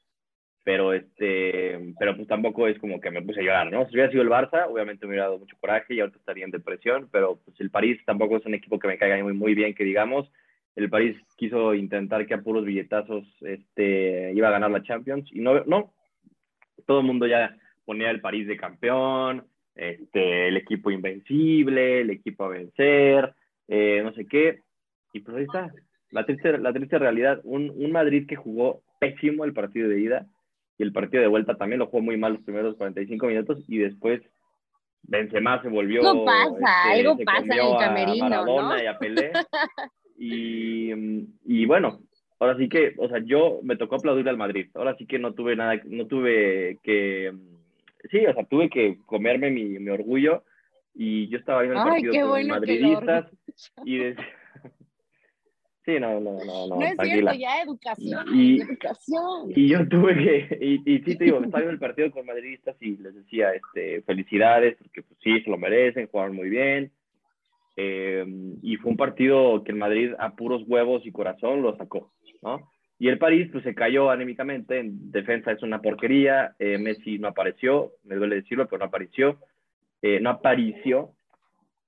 pero 0.63 0.93
este 0.93 1.93
pero 1.97 2.15
pues 2.15 2.27
tampoco 2.27 2.67
es 2.67 2.77
como 2.79 2.99
que 2.99 3.11
me 3.11 3.21
puse 3.21 3.39
a 3.39 3.43
llorar, 3.43 3.71
¿no? 3.71 3.85
Si 3.85 3.93
hubiera 3.93 4.11
sido 4.11 4.21
el 4.21 4.29
Barça, 4.29 4.67
obviamente 4.69 5.05
me 5.05 5.11
hubiera 5.11 5.25
dado 5.25 5.39
mucho 5.39 5.57
coraje 5.59 5.93
y 5.93 5.99
ahorita 5.99 6.19
estaría 6.19 6.45
en 6.45 6.51
depresión, 6.51 7.09
pero 7.11 7.39
pues 7.43 7.59
el 7.59 7.71
París 7.71 7.99
tampoco 8.05 8.37
es 8.37 8.45
un 8.45 8.53
equipo 8.53 8.79
que 8.79 8.87
me 8.87 8.97
caiga 8.97 9.21
muy, 9.23 9.33
muy 9.33 9.55
bien, 9.55 9.73
que 9.73 9.83
digamos. 9.83 10.31
El 10.75 10.89
París 10.89 11.17
quiso 11.35 11.73
intentar 11.73 12.25
que 12.25 12.33
a 12.33 12.41
puros 12.41 12.63
billetazos 12.63 13.25
este, 13.41 14.31
iba 14.33 14.47
a 14.47 14.51
ganar 14.51 14.71
la 14.71 14.83
Champions 14.83 15.29
y 15.31 15.39
no, 15.39 15.63
no. 15.65 15.93
Todo 16.85 17.01
el 17.01 17.05
mundo 17.05 17.27
ya 17.27 17.57
ponía 17.85 18.09
el 18.09 18.21
París 18.21 18.47
de 18.47 18.57
campeón, 18.57 19.45
este, 19.75 20.47
el 20.47 20.57
equipo 20.57 20.91
invencible, 20.91 22.01
el 22.01 22.09
equipo 22.09 22.45
a 22.45 22.49
vencer, 22.49 23.33
eh, 23.67 24.01
no 24.03 24.13
sé 24.13 24.25
qué. 24.27 24.59
Y 25.13 25.19
pues 25.19 25.37
ahí 25.37 25.43
está, 25.43 25.71
la 26.11 26.25
triste, 26.25 26.57
la 26.57 26.71
triste 26.71 26.97
realidad, 26.99 27.41
un, 27.43 27.69
un 27.69 27.91
Madrid 27.91 28.25
que 28.27 28.35
jugó 28.35 28.81
pésimo 28.99 29.43
el 29.43 29.53
partido 29.53 29.89
de 29.89 29.99
ida, 29.99 30.27
y 30.77 30.83
el 30.83 30.91
partido 30.91 31.21
de 31.21 31.29
vuelta 31.29 31.55
también 31.55 31.79
lo 31.79 31.87
jugó 31.87 32.01
muy 32.01 32.17
mal 32.17 32.33
los 32.33 32.43
primeros 32.43 32.75
45 32.75 33.27
minutos 33.27 33.63
y 33.67 33.77
después 33.77 34.21
Benzema 35.03 35.61
se 35.61 35.69
volvió... 35.69 36.01
No 36.01 36.25
pasa, 36.25 36.93
este, 36.93 36.99
algo 36.99 37.17
pasa 37.23 37.43
en 37.43 37.59
el 37.59 37.77
camerino, 37.77 38.45
¿no? 38.45 38.81
y 38.81 38.85
a 38.85 38.97
Pelé. 38.97 39.31
y, 40.17 40.91
y 41.45 41.65
bueno, 41.65 41.99
ahora 42.39 42.57
sí 42.57 42.69
que, 42.69 42.93
o 42.97 43.07
sea, 43.07 43.19
yo 43.23 43.59
me 43.63 43.75
tocó 43.75 43.95
aplaudir 43.95 44.27
al 44.29 44.37
Madrid. 44.37 44.69
Ahora 44.73 44.95
sí 44.97 45.05
que 45.05 45.19
no 45.19 45.33
tuve 45.33 45.55
nada, 45.55 45.79
no 45.85 46.07
tuve 46.07 46.79
que, 46.83 47.33
sí, 48.09 48.25
o 48.25 48.33
sea, 48.33 48.45
tuve 48.45 48.69
que 48.69 48.97
comerme 49.05 49.49
mi, 49.51 49.79
mi 49.79 49.89
orgullo 49.89 50.43
y 50.93 51.27
yo 51.29 51.37
estaba 51.37 51.61
viendo 51.61 51.81
el 51.81 51.89
partido 51.89 52.13
con 52.13 52.29
bueno 52.29 52.55
madridistas 52.55 53.25
y 53.85 53.97
decía, 53.97 54.27
Sí, 55.85 55.99
no, 55.99 56.19
no, 56.19 56.37
no. 56.45 56.67
No, 56.67 56.75
no 56.75 56.81
es 56.81 56.95
cierto, 57.01 57.33
ya 57.33 57.61
educación, 57.61 58.25
y, 58.33 58.61
educación. 58.61 59.51
Y 59.55 59.67
yo 59.67 59.87
tuve 59.87 60.15
que, 60.15 60.57
y, 60.61 60.95
y 60.95 60.99
sí 60.99 61.17
te 61.17 61.25
digo, 61.25 61.39
me 61.39 61.47
estaba 61.47 61.61
viendo 61.61 61.73
el 61.73 61.79
partido 61.79 62.11
con 62.11 62.25
madridistas 62.25 62.75
y 62.79 62.97
les 62.97 63.15
decía, 63.15 63.51
este, 63.53 64.03
felicidades, 64.03 64.77
porque 64.77 65.01
pues 65.01 65.19
sí, 65.23 65.41
se 65.41 65.49
lo 65.49 65.57
merecen, 65.57 66.07
jugaron 66.07 66.35
muy 66.35 66.49
bien. 66.49 66.91
Eh, 67.77 68.25
y 68.61 68.75
fue 68.77 68.91
un 68.91 68.97
partido 68.97 69.63
que 69.63 69.71
el 69.71 69.77
Madrid 69.77 70.11
a 70.19 70.35
puros 70.35 70.63
huevos 70.67 71.05
y 71.05 71.11
corazón 71.11 71.61
lo 71.61 71.75
sacó, 71.77 72.11
¿no? 72.41 72.69
Y 72.99 73.07
el 73.07 73.17
París, 73.17 73.49
pues 73.51 73.63
se 73.63 73.73
cayó 73.73 74.11
anímicamente, 74.11 74.77
en 74.77 75.11
defensa 75.11 75.51
es 75.51 75.63
una 75.63 75.81
porquería, 75.81 76.53
eh, 76.59 76.77
Messi 76.77 77.17
no 77.17 77.29
apareció, 77.29 77.93
me 78.03 78.15
duele 78.15 78.35
decirlo, 78.35 78.67
pero 78.67 78.77
no 78.77 78.85
apareció, 78.85 79.39
eh, 80.03 80.19
no 80.19 80.29
apareció, 80.29 81.13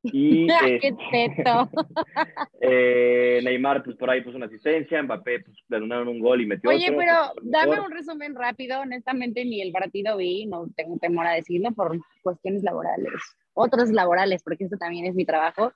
y 0.03 0.47
¡Qué 0.81 0.93
teto! 1.11 1.69
eh, 2.61 3.39
Neymar, 3.43 3.83
pues 3.83 3.95
por 3.95 4.09
ahí 4.09 4.21
puso 4.21 4.37
una 4.37 4.47
asistencia, 4.47 5.01
Mbappé, 5.01 5.41
pues 5.41 5.57
le 5.69 5.79
donaron 5.79 6.07
un 6.09 6.19
gol 6.19 6.41
y 6.41 6.45
metió 6.45 6.69
Oye, 6.69 6.91
pero 6.91 7.33
dame 7.41 7.79
un 7.79 7.91
resumen 7.91 8.35
rápido, 8.35 8.81
honestamente 8.81 9.45
ni 9.45 9.61
el 9.61 9.71
partido 9.71 10.17
vi, 10.17 10.45
no 10.45 10.67
tengo 10.75 10.97
temor 10.97 11.27
a 11.27 11.31
decirlo, 11.33 11.71
por 11.71 11.97
cuestiones 12.21 12.63
laborales, 12.63 13.13
otros 13.53 13.89
laborales, 13.91 14.43
porque 14.43 14.65
esto 14.65 14.77
también 14.77 15.05
es 15.05 15.15
mi 15.15 15.25
trabajo, 15.25 15.71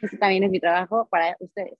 esto 0.00 0.16
también 0.18 0.44
es 0.44 0.50
mi 0.50 0.60
trabajo 0.60 1.06
para 1.10 1.36
ustedes, 1.40 1.78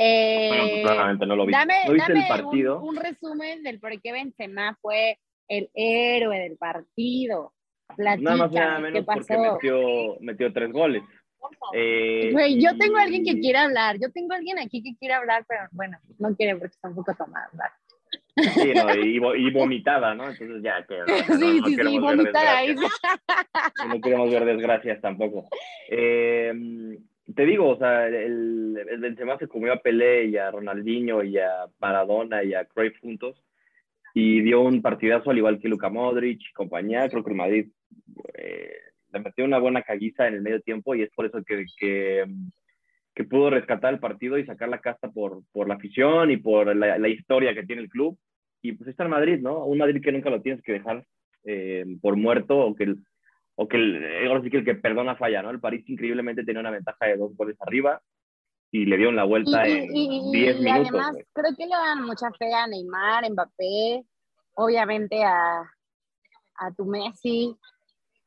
eh, 0.00 0.48
bueno, 0.48 0.68
pues 0.70 0.82
claramente 0.82 1.26
no 1.26 1.34
lo 1.34 1.44
vi. 1.44 1.52
Dame, 1.52 1.74
¿No 1.86 1.92
viste 1.92 2.12
el 2.12 2.28
partido? 2.28 2.80
Un, 2.80 2.90
un, 2.90 2.96
resumen 2.96 3.64
del 3.64 3.80
por 3.80 4.00
qué 4.00 4.12
Benzema 4.12 4.78
fue 4.80 5.18
el 5.48 5.70
héroe 5.74 6.38
del 6.38 6.56
partido. 6.56 7.52
Nada 7.96 8.36
más 8.36 8.52
nada 8.52 8.78
menos 8.78 9.04
porque 9.04 9.38
metió, 9.38 10.16
metió 10.20 10.52
tres 10.52 10.72
goles. 10.72 11.02
Eh, 11.72 12.30
Güey, 12.32 12.60
yo 12.60 12.76
tengo 12.76 12.96
a 12.98 13.02
alguien 13.02 13.24
que 13.24 13.38
quiere 13.40 13.58
hablar, 13.58 13.96
yo 14.00 14.10
tengo 14.12 14.32
a 14.32 14.36
alguien 14.36 14.58
aquí 14.58 14.82
que 14.82 14.96
quiere 14.98 15.14
hablar, 15.14 15.44
pero 15.48 15.62
bueno, 15.72 15.96
no 16.18 16.34
quiere 16.36 16.56
porque 16.56 16.74
está 16.74 16.88
un 16.88 16.96
poco 16.96 17.14
tomada. 17.14 17.48
Sí, 18.36 18.72
no, 18.74 18.94
y, 18.94 19.16
y 19.46 19.50
vomitada, 19.50 20.14
¿no? 20.14 20.28
Entonces 20.30 20.62
ya 20.62 20.84
que 20.86 20.98
no, 20.98 21.04
no, 21.06 21.38
Sí, 21.38 21.60
no 21.60 21.66
sí, 21.66 21.76
sí, 21.76 21.98
vomitada. 21.98 22.60
desgracias. 22.62 22.92
no 23.88 24.00
queremos 24.00 24.30
ver 24.30 24.44
desgracias 24.44 25.00
tampoco. 25.00 25.48
Eh, 25.88 26.98
te 27.34 27.44
digo, 27.44 27.68
o 27.68 27.78
sea, 27.78 28.06
el, 28.06 28.76
el 28.88 28.98
Benzema 29.00 29.38
se 29.38 29.48
comió 29.48 29.72
a 29.72 29.80
Pelé 29.80 30.26
y 30.26 30.36
a 30.36 30.50
Ronaldinho 30.50 31.22
y 31.22 31.38
a 31.38 31.66
Maradona 31.78 32.42
y 32.42 32.54
a 32.54 32.64
Cruyff 32.64 32.98
juntos 33.00 33.42
y 34.14 34.40
dio 34.40 34.60
un 34.62 34.80
partidazo 34.82 35.30
al 35.30 35.38
igual 35.38 35.60
que 35.60 35.68
Luka 35.68 35.88
Modric 35.90 36.40
y 36.40 36.52
compañía. 36.52 37.08
Creo 37.08 37.22
que 37.22 37.30
el 37.30 37.36
Madrid 37.36 37.68
eh, 38.34 38.72
le 39.12 39.20
metió 39.20 39.44
una 39.44 39.58
buena 39.58 39.82
caguiza 39.82 40.26
en 40.28 40.34
el 40.34 40.42
medio 40.42 40.60
tiempo 40.60 40.94
y 40.94 41.02
es 41.02 41.10
por 41.10 41.26
eso 41.26 41.42
que, 41.44 41.64
que, 41.78 42.26
que 43.14 43.24
pudo 43.24 43.50
rescatar 43.50 43.92
el 43.94 44.00
partido 44.00 44.36
y 44.38 44.44
sacar 44.46 44.68
la 44.68 44.80
casta 44.80 45.10
por, 45.10 45.42
por 45.52 45.66
la 45.68 45.74
afición 45.74 46.30
y 46.30 46.36
por 46.36 46.74
la, 46.76 46.98
la 46.98 47.08
historia 47.08 47.54
que 47.54 47.64
tiene 47.64 47.82
el 47.82 47.88
club. 47.88 48.18
Y 48.60 48.72
pues 48.72 48.88
está 48.90 49.04
el 49.04 49.08
Madrid, 49.08 49.38
¿no? 49.40 49.64
Un 49.64 49.78
Madrid 49.78 50.02
que 50.02 50.12
nunca 50.12 50.30
lo 50.30 50.42
tienes 50.42 50.62
que 50.62 50.72
dejar 50.72 51.06
eh, 51.44 51.86
por 52.02 52.16
muerto 52.16 52.58
o 52.58 52.74
que 52.74 52.84
el, 52.84 52.98
o 53.54 53.66
que 53.68 53.76
el, 53.76 54.02
eh, 54.04 54.26
ahora 54.28 54.42
sí 54.42 54.50
que 54.50 54.58
el 54.58 54.64
que 54.64 54.74
perdona 54.74 55.16
falla, 55.16 55.42
¿no? 55.42 55.50
El 55.50 55.60
París 55.60 55.88
increíblemente 55.88 56.44
tenía 56.44 56.60
una 56.60 56.70
ventaja 56.70 57.06
de 57.06 57.16
dos 57.16 57.34
goles 57.36 57.56
arriba 57.60 58.02
y 58.70 58.84
le 58.84 58.96
dieron 58.98 59.16
la 59.16 59.24
vuelta 59.24 59.66
Y, 59.66 59.72
en 59.72 59.96
y- 59.96 60.28
y- 60.28 60.32
10 60.32 60.56
y 60.56 60.60
minutos. 60.64 60.88
además, 60.88 61.12
güey. 61.12 61.24
creo 61.32 61.56
que 61.56 61.64
le 61.66 61.70
dan 61.74 62.04
mucha 62.04 62.30
fe 62.32 62.52
a 62.52 62.66
Neymar, 62.66 63.30
Mbappé, 63.30 64.02
obviamente 64.54 65.22
a, 65.24 65.60
a 66.56 66.74
tu 66.76 66.84
Messi. 66.84 67.56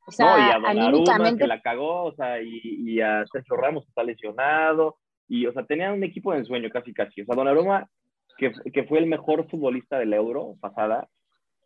O 0.06 0.12
sea, 0.12 0.26
no, 0.26 0.38
y 0.38 0.52
a 0.52 0.60
Donnarumma 0.60 1.38
que 1.38 1.48
la 1.48 1.62
cagó, 1.62 2.06
o 2.06 2.14
sea, 2.14 2.42
y, 2.42 2.60
y 2.64 3.02
a 3.02 3.26
Sergio 3.32 3.56
Ramos 3.56 3.84
que 3.84 3.90
está 3.90 4.04
lesionado, 4.04 4.98
y, 5.28 5.46
o 5.46 5.54
sea, 5.54 5.64
tenían 5.66 5.94
un 5.94 6.04
equipo 6.04 6.32
de 6.32 6.40
ensueño 6.40 6.70
casi 6.70 6.94
casi. 6.94 7.22
O 7.22 7.26
sea, 7.26 7.36
Donnarumma, 7.36 7.90
que, 8.38 8.52
que 8.74 8.84
fue 8.84 9.00
el 9.00 9.06
mejor 9.06 9.48
futbolista 9.50 10.00
del 10.00 10.14
Euro 10.14 10.56
pasada, 10.60 11.08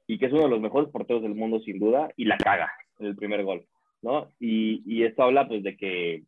y 0.07 0.19
que 0.19 0.27
es 0.27 0.33
uno 0.33 0.43
de 0.43 0.49
los 0.49 0.61
mejores 0.61 0.89
porteros 0.89 1.23
del 1.23 1.35
mundo 1.35 1.59
sin 1.59 1.79
duda, 1.79 2.09
y 2.15 2.25
la 2.25 2.37
caga 2.37 2.71
en 2.99 3.07
el 3.07 3.15
primer 3.15 3.43
gol, 3.43 3.65
¿no? 4.01 4.29
Y, 4.39 4.83
y 4.85 5.03
esto 5.03 5.23
habla 5.23 5.47
pues 5.47 5.63
de 5.63 5.75
que 5.77 6.23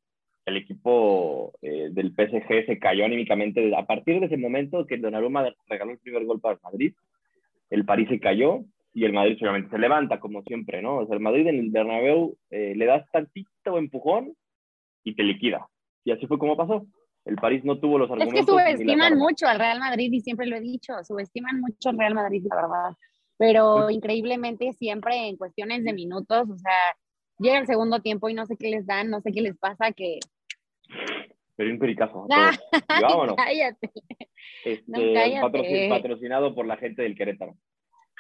el 0.45 0.57
equipo 0.57 1.53
eh, 1.61 1.89
del 1.91 2.13
PSG 2.13 2.65
se 2.65 2.79
cayó 2.79 3.05
anímicamente. 3.05 3.75
A 3.75 3.85
partir 3.85 4.19
de 4.19 4.27
ese 4.27 4.37
momento 4.37 4.87
que 4.87 4.97
Donnarumma 4.97 5.53
regaló 5.67 5.91
el 5.91 5.99
primer 5.99 6.23
gol 6.23 6.39
para 6.39 6.57
Madrid, 6.63 6.93
el 7.69 7.85
París 7.85 8.07
se 8.09 8.19
cayó 8.19 8.63
y 8.97 9.05
el 9.05 9.13
Madrid 9.13 9.37
solamente 9.37 9.69
se 9.69 9.77
levanta, 9.77 10.19
como 10.19 10.41
siempre, 10.41 10.81
¿no? 10.81 10.97
O 10.97 11.05
sea, 11.05 11.15
el 11.15 11.21
Madrid 11.21 11.45
en 11.45 11.59
el 11.59 11.69
Bernabéu 11.69 12.35
eh, 12.49 12.73
le 12.75 12.85
das 12.87 13.05
tantito 13.11 13.77
empujón 13.77 14.33
y 15.03 15.13
te 15.15 15.21
liquida. 15.21 15.67
Y 16.03 16.11
así 16.11 16.25
fue 16.25 16.39
como 16.39 16.57
pasó. 16.57 16.87
El 17.23 17.35
París 17.35 17.63
no 17.63 17.77
tuvo 17.79 17.99
los 17.99 18.07
es 18.09 18.13
argumentos. 18.13 18.43
que 18.43 18.51
ni 18.51 18.57
las 18.57 18.71
subestiman 18.71 19.17
mucho 19.19 19.45
al 19.47 19.59
Real 19.59 19.79
Madrid 19.79 20.11
y 20.11 20.21
siempre 20.21 20.47
lo 20.47 20.55
he 20.55 20.61
dicho, 20.61 20.93
subestiman 21.03 21.59
mucho 21.61 21.89
al 21.89 21.99
Real 21.99 22.15
Madrid, 22.15 22.43
la 22.49 22.55
verdad. 22.55 22.97
Pero 23.37 23.75
Pues 23.83 23.95
increíblemente 23.95 24.73
siempre 24.73 25.27
en 25.27 25.37
cuestiones 25.37 25.83
de 25.83 25.93
minutos, 25.93 26.49
o 26.49 26.57
sea, 26.57 26.95
llega 27.37 27.59
el 27.59 27.67
segundo 27.67 27.99
tiempo 28.01 28.29
y 28.29 28.33
no 28.33 28.47
sé 28.47 28.55
qué 28.57 28.69
les 28.71 28.87
dan, 28.87 29.11
no 29.11 29.21
sé 29.21 29.31
qué 29.31 29.41
les 29.41 29.55
pasa, 29.59 29.91
que... 29.91 30.17
Pero 31.55 31.69
un 31.71 31.77
pericazo. 31.77 32.25
Ah, 32.31 32.51
vámonos. 33.01 33.35
Cállate. 33.35 33.91
Este, 34.65 34.83
no, 34.87 34.97
cállate. 35.13 35.41
patroci- 35.41 35.89
patrocinado 35.89 36.55
por 36.55 36.65
la 36.65 36.77
gente 36.77 37.03
del 37.03 37.15
Querétaro. 37.15 37.55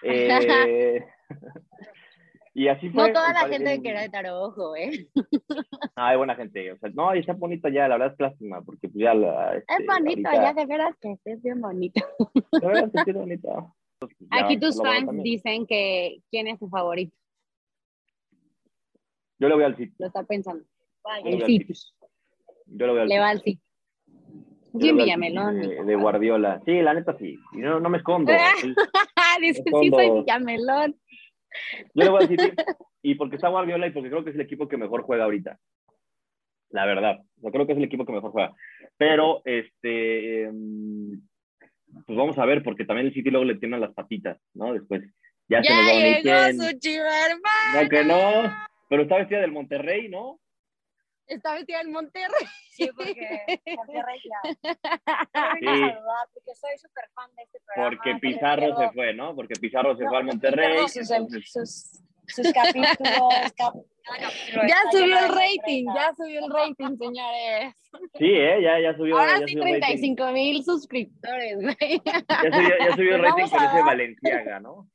Eh, 0.03 1.03
y 2.53 2.67
así 2.67 2.89
fue. 2.89 3.07
No 3.07 3.13
toda 3.13 3.33
la 3.33 3.47
gente 3.47 3.69
de 3.69 3.81
Querétaro, 3.81 4.41
ojo, 4.41 4.75
¿eh? 4.75 5.07
Ah, 5.95 6.09
hay 6.09 6.17
buena 6.17 6.35
gente. 6.35 6.71
O 6.71 6.77
sea, 6.77 6.89
no, 6.93 7.15
y 7.15 7.19
está 7.19 7.33
bonito 7.33 7.67
ya, 7.69 7.87
la 7.87 7.97
verdad 7.97 8.13
es 8.13 8.19
lástima, 8.19 8.61
porque 8.61 8.87
pues 8.89 9.03
ya 9.03 9.13
la. 9.13 9.55
Es 9.55 9.63
este, 9.67 9.85
bonito, 9.85 10.29
ahorita- 10.29 10.43
ya 10.43 10.53
de 10.53 10.65
veras 10.65 10.95
que 11.01 11.17
es 11.25 11.41
bien 11.41 11.61
bonito. 11.61 12.05
La 12.51 12.67
verdad 12.67 12.91
es 12.93 13.03
que 13.03 13.11
es 13.11 13.17
bonito. 13.17 13.75
Pues, 13.99 14.11
ya 14.19 14.45
Aquí 14.45 14.59
tus 14.59 14.79
fans 14.79 15.09
dicen 15.23 15.65
que 15.65 16.21
quién 16.29 16.47
es 16.47 16.59
su 16.59 16.69
favorito, 16.69 17.15
Yo 19.39 19.49
le 19.49 19.55
voy 19.55 19.63
al 19.63 19.75
City. 19.75 19.93
lo 19.97 20.07
está 20.07 20.23
pensando. 20.23 20.63
El 21.23 21.43
City. 21.45 21.73
Yo 22.67 22.85
le 22.85 22.91
voy 22.91 23.01
al 23.01 23.07
le 23.07 23.15
City. 23.15 23.19
va 23.19 23.29
al 23.29 23.41
City. 23.41 23.61
Yo 24.73 24.79
Jim 24.79 24.97
le 24.97 25.03
voy 25.03 25.11
al 25.11 25.19
City 25.21 25.31
Villamelón. 25.31 25.61
De, 25.61 25.83
de 25.83 25.95
Guardiola. 25.95 26.61
Sí, 26.65 26.81
la 26.81 26.93
neta 26.93 27.17
sí. 27.17 27.39
Y 27.53 27.57
no, 27.57 27.79
no 27.79 27.89
me 27.89 27.97
escondo. 27.97 28.31
Sí. 28.61 28.73
Dice, 29.41 29.63
sí, 29.63 29.89
soy. 29.89 30.11
Villamelón. 30.11 30.95
Yo 31.93 32.03
le 32.03 32.09
voy 32.09 32.23
al 32.23 32.27
City. 32.27 32.51
Y 33.01 33.15
porque 33.15 33.35
está 33.35 33.49
Guardiola 33.49 33.87
y 33.87 33.91
porque 33.91 34.09
creo 34.09 34.23
que 34.23 34.31
es 34.31 34.35
el 34.35 34.41
equipo 34.41 34.67
que 34.67 34.77
mejor 34.77 35.03
juega 35.03 35.23
ahorita. 35.25 35.57
La 36.69 36.85
verdad. 36.85 37.19
Yo 37.37 37.51
creo 37.51 37.65
que 37.65 37.71
es 37.73 37.77
el 37.77 37.85
equipo 37.85 38.05
que 38.05 38.11
mejor 38.13 38.31
juega. 38.31 38.53
Pero, 38.97 39.41
este. 39.45 40.43
em, 40.43 41.21
Pues 42.05 42.17
vamos 42.17 42.37
a 42.37 42.45
ver, 42.45 42.63
porque 42.63 42.85
también 42.85 43.07
el 43.07 43.13
City 43.13 43.29
luego 43.29 43.45
le 43.45 43.55
tienen 43.55 43.79
las 43.79 43.93
patitas, 43.93 44.37
¿no? 44.53 44.73
Después. 44.73 45.03
Ya, 45.49 45.63
se 45.63 45.73
nos 45.73 45.85
va 45.85 45.91
a 45.91 45.97
unir 45.97 46.17
quién. 46.21 46.59
su 46.59 46.79
chiva 46.79 47.25
hermana. 47.25 47.83
No, 47.83 47.89
que 47.89 48.03
no. 48.03 48.53
Pero 48.89 49.03
está 49.03 49.17
vestida 49.17 49.39
del 49.39 49.51
Monterrey, 49.53 50.09
¿no? 50.09 50.39
Está 51.27 51.53
vestida 51.55 51.81
en 51.81 51.91
Monterrey. 51.91 52.47
Sí, 52.71 52.89
porque. 52.95 53.13
Yo 53.65 53.81
vine 53.87 54.03
Sí. 55.59 55.83
a 55.83 55.93
saludar 55.93 56.27
porque 56.33 56.55
soy 56.55 56.77
súper 56.77 57.09
fan 57.13 57.29
de 57.35 57.43
este 57.43 57.59
programa. 57.65 57.89
Porque 57.97 58.13
que 58.13 58.19
Pizarro 58.19 58.77
se 58.77 58.89
fue, 58.91 59.13
¿no? 59.13 59.35
Porque 59.35 59.53
Pizarro 59.59 59.95
se 59.97 60.03
no, 60.03 60.09
fue 60.09 60.17
al 60.19 60.23
Monterrey. 60.25 60.77
Sus, 60.87 61.11
entonces- 61.11 61.51
sus, 61.51 62.01
sus 62.45 62.53
capítulos. 62.53 62.95
cap- 63.57 63.73
capítulo 64.07 64.63
Ya 64.67 64.77
subió 64.91 65.19
el 65.19 65.29
rating, 65.29 65.85
ya 65.93 66.13
subió 66.15 66.45
el 66.45 66.51
rating, 66.51 66.97
señores. 66.97 67.73
Sí, 68.17 68.25
¿eh? 68.31 68.61
Ya, 68.61 68.79
ya 68.79 68.95
subió. 68.95 69.17
Ahora 69.17 69.39
ya 69.39 69.45
sí, 69.47 69.53
subió 69.53 69.63
el 69.65 69.81
rating. 69.81 69.97
35 70.15 70.31
mil 70.31 70.63
suscriptores, 70.63 71.57
güey. 71.61 72.01
Ya 72.05 72.51
subió, 72.51 72.69
ya 72.79 72.95
subió 72.95 73.15
el 73.15 73.21
rating 73.23 73.43
a 73.51 73.65
ese 73.73 73.83
Valenciaga, 73.83 74.59
¿no? 74.61 74.89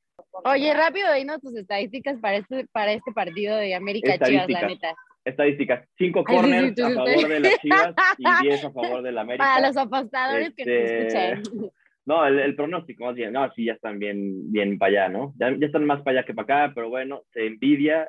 Oye, 0.45 0.73
rápido, 0.73 1.12
dinos 1.12 1.42
tus 1.42 1.55
estadísticas 1.57 2.18
para 2.21 2.38
este, 2.38 2.66
para 2.73 2.92
este 2.92 3.12
partido 3.12 3.55
de 3.57 3.75
América 3.75 4.18
Chivas, 4.18 4.49
la 4.49 4.62
neta. 4.62 4.95
Estadísticas. 5.24 5.88
Cinco 5.96 6.24
Ay, 6.26 6.37
sí, 6.37 6.42
sí, 6.44 6.50
corners 6.50 6.74
tú- 6.74 6.85
a 6.85 6.90
favor 6.90 7.28
de 7.28 7.40
las 7.40 7.58
Chivas 7.61 7.94
y 8.18 8.24
10 8.42 8.64
a 8.64 8.70
favor 8.72 9.02
de 9.02 9.12
la 9.12 9.20
América. 9.20 9.44
Para 9.44 9.66
los 9.68 9.76
apostadores 9.76 10.54
que 10.54 10.64
nos 10.64 10.74
Este, 10.74 11.32
escuchan. 11.32 11.70
No, 12.04 12.26
el, 12.26 12.38
el 12.40 12.56
pronóstico 12.56 13.04
más 13.04 13.14
bien. 13.14 13.32
No, 13.32 13.48
sí, 13.54 13.66
ya 13.66 13.74
están 13.74 13.98
bien, 14.00 14.50
bien 14.50 14.76
para 14.78 14.90
allá, 15.04 15.08
¿no? 15.08 15.32
Ya, 15.38 15.50
ya 15.56 15.66
están 15.66 15.85
más 15.85 16.02
para 16.02 16.18
allá 16.18 16.26
que 16.26 16.35
para 16.35 16.64
acá, 16.64 16.72
pero 16.74 16.88
bueno, 16.88 17.22
se 17.32 17.46
envidia. 17.46 18.08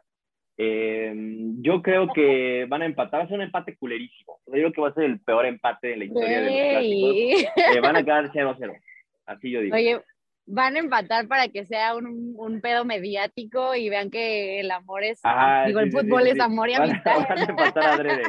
Eh, 0.58 1.14
yo 1.62 1.82
creo 1.82 2.08
que 2.14 2.66
van 2.68 2.82
a 2.82 2.86
empatar. 2.86 3.20
Va 3.22 3.24
a 3.26 3.28
ser 3.28 3.38
un 3.38 3.44
empate 3.44 3.76
culerísimo. 3.76 4.40
Yo 4.48 4.54
creo 4.54 4.72
que 4.72 4.82
va 4.82 4.90
a 4.90 4.94
ser 4.94 5.04
el 5.06 5.20
peor 5.20 5.46
empate 5.46 5.90
de 5.90 5.98
la 5.98 6.06
historia 6.06 6.42
de 6.42 6.46
los 6.46 6.70
clásicos. 6.72 7.54
Eh, 7.76 7.80
van 7.82 7.96
a 7.98 8.04
quedar 8.04 8.32
0-0. 8.32 8.80
Así 9.26 9.52
yo 9.52 9.62
digo. 9.62 9.76
Oye, 9.76 10.00
van 10.46 10.76
a 10.76 10.80
empatar 10.80 11.28
para 11.28 11.48
que 11.48 11.66
sea 11.66 11.96
un, 11.96 12.34
un 12.38 12.62
pedo 12.62 12.86
mediático 12.86 13.76
y 13.76 13.90
vean 13.90 14.10
que 14.10 14.60
el 14.60 14.72
amor 14.72 15.04
es, 15.04 15.20
Ajá, 15.24 15.66
digo, 15.66 15.80
sí, 15.80 15.86
el 15.86 15.92
fútbol 15.92 16.24
sí, 16.24 16.30
es 16.32 16.40
amor 16.40 16.70
y 16.70 16.74
Van 16.74 16.90
amistad. 16.90 17.16
Van 17.30 17.38
a 17.38 17.44
empatar 17.44 17.84
adrede. 17.84 18.24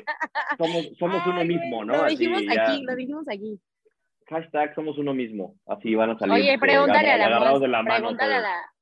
Somos, 0.59 0.89
somos 0.99 1.27
uno 1.27 1.41
Ay, 1.41 1.49
mismo, 1.49 1.85
¿no? 1.85 1.97
Lo 1.97 2.05
Así, 2.05 2.17
dijimos 2.17 2.43
ya. 2.43 2.63
aquí, 2.63 2.83
lo 2.83 2.97
dijimos 2.97 3.29
aquí. 3.29 3.61
Hashtag 4.29 4.75
somos 4.75 4.97
uno 4.99 5.13
mismo. 5.13 5.57
Así 5.67 5.95
van 5.95 6.11
a 6.11 6.19
salir. 6.19 6.35
Oye, 6.35 6.55
eh, 6.55 6.59
pregúntale 6.59 7.11
a 7.11 7.29
la 7.29 7.41
Mols, 7.41 7.61
de 7.61 7.69
la 7.69 7.83
mano 7.83 7.95
pregúntale 7.97 8.35
a 8.35 8.41
la, 8.41 8.73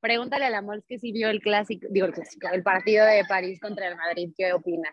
pregúntale 0.00 0.44
a 0.46 0.50
la 0.50 0.62
Mols 0.62 0.84
que 0.86 0.98
sí 0.98 1.12
vio 1.12 1.28
el 1.28 1.40
clásico, 1.40 1.86
digo 1.90 2.06
el 2.06 2.12
clásico, 2.12 2.48
el 2.52 2.62
partido 2.62 3.06
de 3.06 3.24
París 3.28 3.60
contra 3.60 3.88
el 3.88 3.96
Madrid, 3.96 4.32
¿qué 4.36 4.52
opina? 4.52 4.88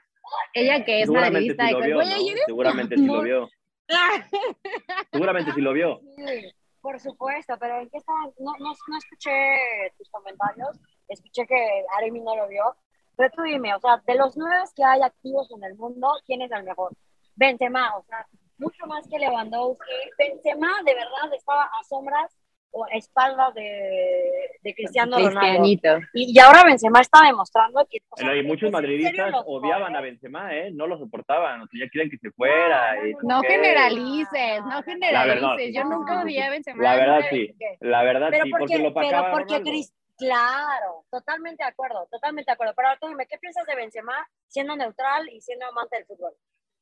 Ella 0.54 0.84
que 0.84 1.02
es 1.02 1.10
madridista 1.10 1.72
Güey, 1.72 1.92
¿no? 1.92 2.02
Seguramente 2.46 2.96
sí 2.98 3.06
lo 3.06 3.22
vio. 3.22 3.50
Seguramente 5.12 5.52
sí 5.54 5.62
lo 5.62 5.74
vio. 5.74 6.02
Por 6.88 7.02
supuesto, 7.02 7.54
pero 7.60 7.82
¿en 7.82 7.90
qué 7.90 7.98
estaban? 7.98 8.32
No, 8.40 8.54
no, 8.60 8.72
no 8.88 8.98
escuché 8.98 9.92
tus 9.98 10.10
comentarios, 10.10 10.80
escuché 11.10 11.46
que 11.46 11.84
Aremi 11.98 12.22
no 12.22 12.34
lo 12.34 12.48
vio. 12.48 12.64
Pero 13.18 13.30
tú 13.36 13.42
dime, 13.42 13.76
o 13.76 13.80
sea, 13.82 14.02
de 14.08 14.16
los 14.16 14.38
nueve 14.38 14.64
que 14.74 14.86
hay 14.86 15.02
activos 15.02 15.52
en 15.52 15.66
el 15.66 15.76
mundo, 15.76 16.08
¿quién 16.26 16.44
es 16.44 16.52
el 16.54 16.64
mejor? 16.64 16.94
Benzema, 17.36 17.98
o 17.98 18.04
sea, 18.04 18.26
mucho 18.58 18.86
más 18.86 19.06
que 19.10 19.20
Lewandowski. 19.20 19.84
Benzema 20.18 20.82
de 20.86 20.96
verdad 20.96 21.34
estaba 21.36 21.64
a 21.64 21.84
sombras 21.84 22.34
o 22.72 22.86
a 22.86 22.90
espaldas 22.96 23.54
de, 23.56 24.60
de 24.62 24.74
Cristiano 24.76 25.18
Ronaldo. 25.18 25.40
Cristianito. 25.40 26.00
Y, 26.14 26.36
y 26.36 26.40
ahora 26.40 26.64
Benzema 26.64 27.02
está 27.02 27.26
demostrando 27.26 27.86
que... 27.90 28.00
o 28.10 28.18
sea, 28.18 28.28
Pero 28.28 28.38
y 28.40 28.42
que- 28.42 28.48
muchos 28.48 28.72
madridistas 28.72 29.34
odiaban 29.46 29.96
a 29.96 30.02
Benzema, 30.02 30.54
¿eh? 30.56 30.70
No 30.72 30.86
lo 30.88 30.98
soportaban. 30.98 31.62
O 31.62 31.68
sea, 31.68 31.86
ya 31.86 31.90
quieren 31.90 32.10
que 32.12 32.18
se 32.18 32.32
fuera. 32.32 32.96
No, 32.96 33.02
no, 33.02 33.08
y- 33.08 33.16
no, 33.24 33.42
generalices, 33.42 34.62
no 34.62 34.68
verdad, 34.70 34.84
generalices. 34.86 35.76
Yo 35.76 35.82
sí, 35.82 35.88
nunca 35.90 36.22
odié 36.22 36.44
a. 36.44 36.50
Benzema. 36.50 36.84
La 36.84 36.96
verdad 36.96 37.20
sí. 37.30 37.56
La 37.80 38.04
verdad 38.04 38.28
Pero 38.32 38.46
sí, 38.46 38.52
porque, 38.52 38.66
porque 38.80 38.84
lo 38.84 38.94
pero 38.94 39.18
porque 39.32 39.44
Ronaldo. 39.58 39.72
Cris- 39.72 39.94
claro, 40.18 41.06
totalmente 41.12 41.64
de 41.64 41.70
acuerdo, 41.70 42.08
totalmente 42.12 42.50
de 42.50 42.54
acuerdo. 42.54 42.74
Pero 42.76 42.88
ahora 42.90 43.00
tú 43.00 43.08
dime, 43.08 43.28
¿qué 43.28 43.38
piensas 43.38 43.66
de 43.66 43.76
Benzema 43.76 44.28
siendo 44.48 44.76
neutral 44.76 45.30
y 45.30 45.42
siendo 45.42 45.66
amante 45.68 45.96
del 45.98 46.06
fútbol? 46.06 46.34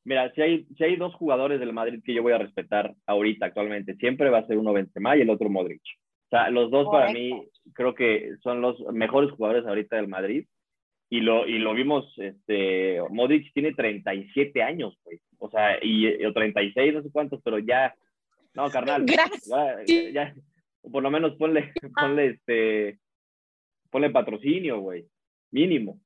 Mira, 0.05 0.31
si 0.33 0.41
hay, 0.41 0.65
si 0.77 0.83
hay 0.83 0.95
dos 0.95 1.15
jugadores 1.15 1.59
del 1.59 1.73
Madrid 1.73 2.01
que 2.05 2.13
yo 2.13 2.21
voy 2.21 2.33
a 2.33 2.37
respetar 2.37 2.93
ahorita 3.07 3.47
actualmente, 3.47 3.95
siempre 3.95 4.29
va 4.29 4.39
a 4.39 4.47
ser 4.47 4.57
uno 4.57 4.71
Benzema 4.71 5.17
y 5.17 5.21
el 5.21 5.29
otro 5.31 5.49
Modric. 5.49 5.81
O 5.81 6.29
sea, 6.29 6.49
los 6.51 6.69
dos 6.69 6.87
para 6.91 7.11
mí 7.11 7.47
creo 7.73 7.95
que 7.95 8.35
son 8.43 8.61
los 8.61 8.79
mejores 8.93 9.31
jugadores 9.31 9.65
ahorita 9.65 9.95
del 9.95 10.07
Madrid. 10.07 10.45
Y 11.09 11.21
lo, 11.21 11.47
y 11.47 11.59
lo 11.59 11.73
vimos, 11.73 12.11
este, 12.17 12.99
Modric 13.09 13.51
tiene 13.53 13.73
37 13.73 14.61
años, 14.61 14.97
pues. 15.03 15.21
O 15.37 15.49
sea, 15.49 15.77
y, 15.81 16.07
y 16.07 16.33
36, 16.33 16.93
no 16.93 17.03
sé 17.03 17.11
cuántos, 17.11 17.41
pero 17.43 17.59
ya, 17.59 17.93
no, 18.53 18.69
carnal. 18.69 19.05
Gracias. 19.05 19.47
Ya, 19.85 20.09
ya, 20.11 20.35
por 20.91 21.03
lo 21.03 21.11
menos 21.11 21.35
ponle, 21.35 21.73
ponle, 21.99 22.27
este, 22.27 22.99
ponle 23.89 24.09
patrocinio, 24.09 24.79
güey. 24.79 25.05
Mínimo. 25.51 25.99